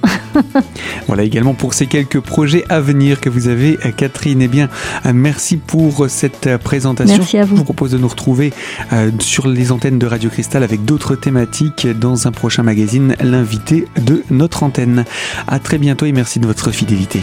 voilà 1.07 1.23
également 1.23 1.55
pour 1.55 1.75
ces 1.75 1.87
quelques 1.87 2.21
projets 2.21 2.65
à 2.69 2.81
venir 2.81 3.21
que 3.21 3.29
vous 3.29 3.49
avez, 3.49 3.79
Catherine. 3.97 4.43
Eh 4.43 4.49
bien, 4.49 4.69
merci 5.13 5.57
pour 5.57 6.09
cette 6.09 6.57
présentation. 6.59 7.17
Merci 7.17 7.39
à 7.39 7.45
vous. 7.45 7.57
Je 7.57 7.61
vous 7.61 7.65
propose 7.65 7.93
de 7.93 7.99
nous 7.99 8.09
retrouver 8.09 8.53
euh, 8.93 9.11
sur 9.21 9.49
les 9.49 9.73
antennes 9.73 9.99
de 9.99 10.07
Radio 10.07 10.31
Cristal 10.31 10.63
avec 10.63 10.85
d'autres 10.85 11.17
thématiques 11.17 11.87
dans 11.87 12.27
un 12.27 12.33
prochain 12.33 12.63
magazine, 12.63 13.17
l'invité 13.21 13.87
de 14.01 14.23
notre 14.31 14.63
antenne. 14.63 15.05
À 15.47 15.59
très 15.59 15.79
bientôt 15.79 16.07
et 16.07 16.13
merci 16.13 16.41
de 16.41 16.47
votre 16.47 16.71
fidélité. 16.71 17.21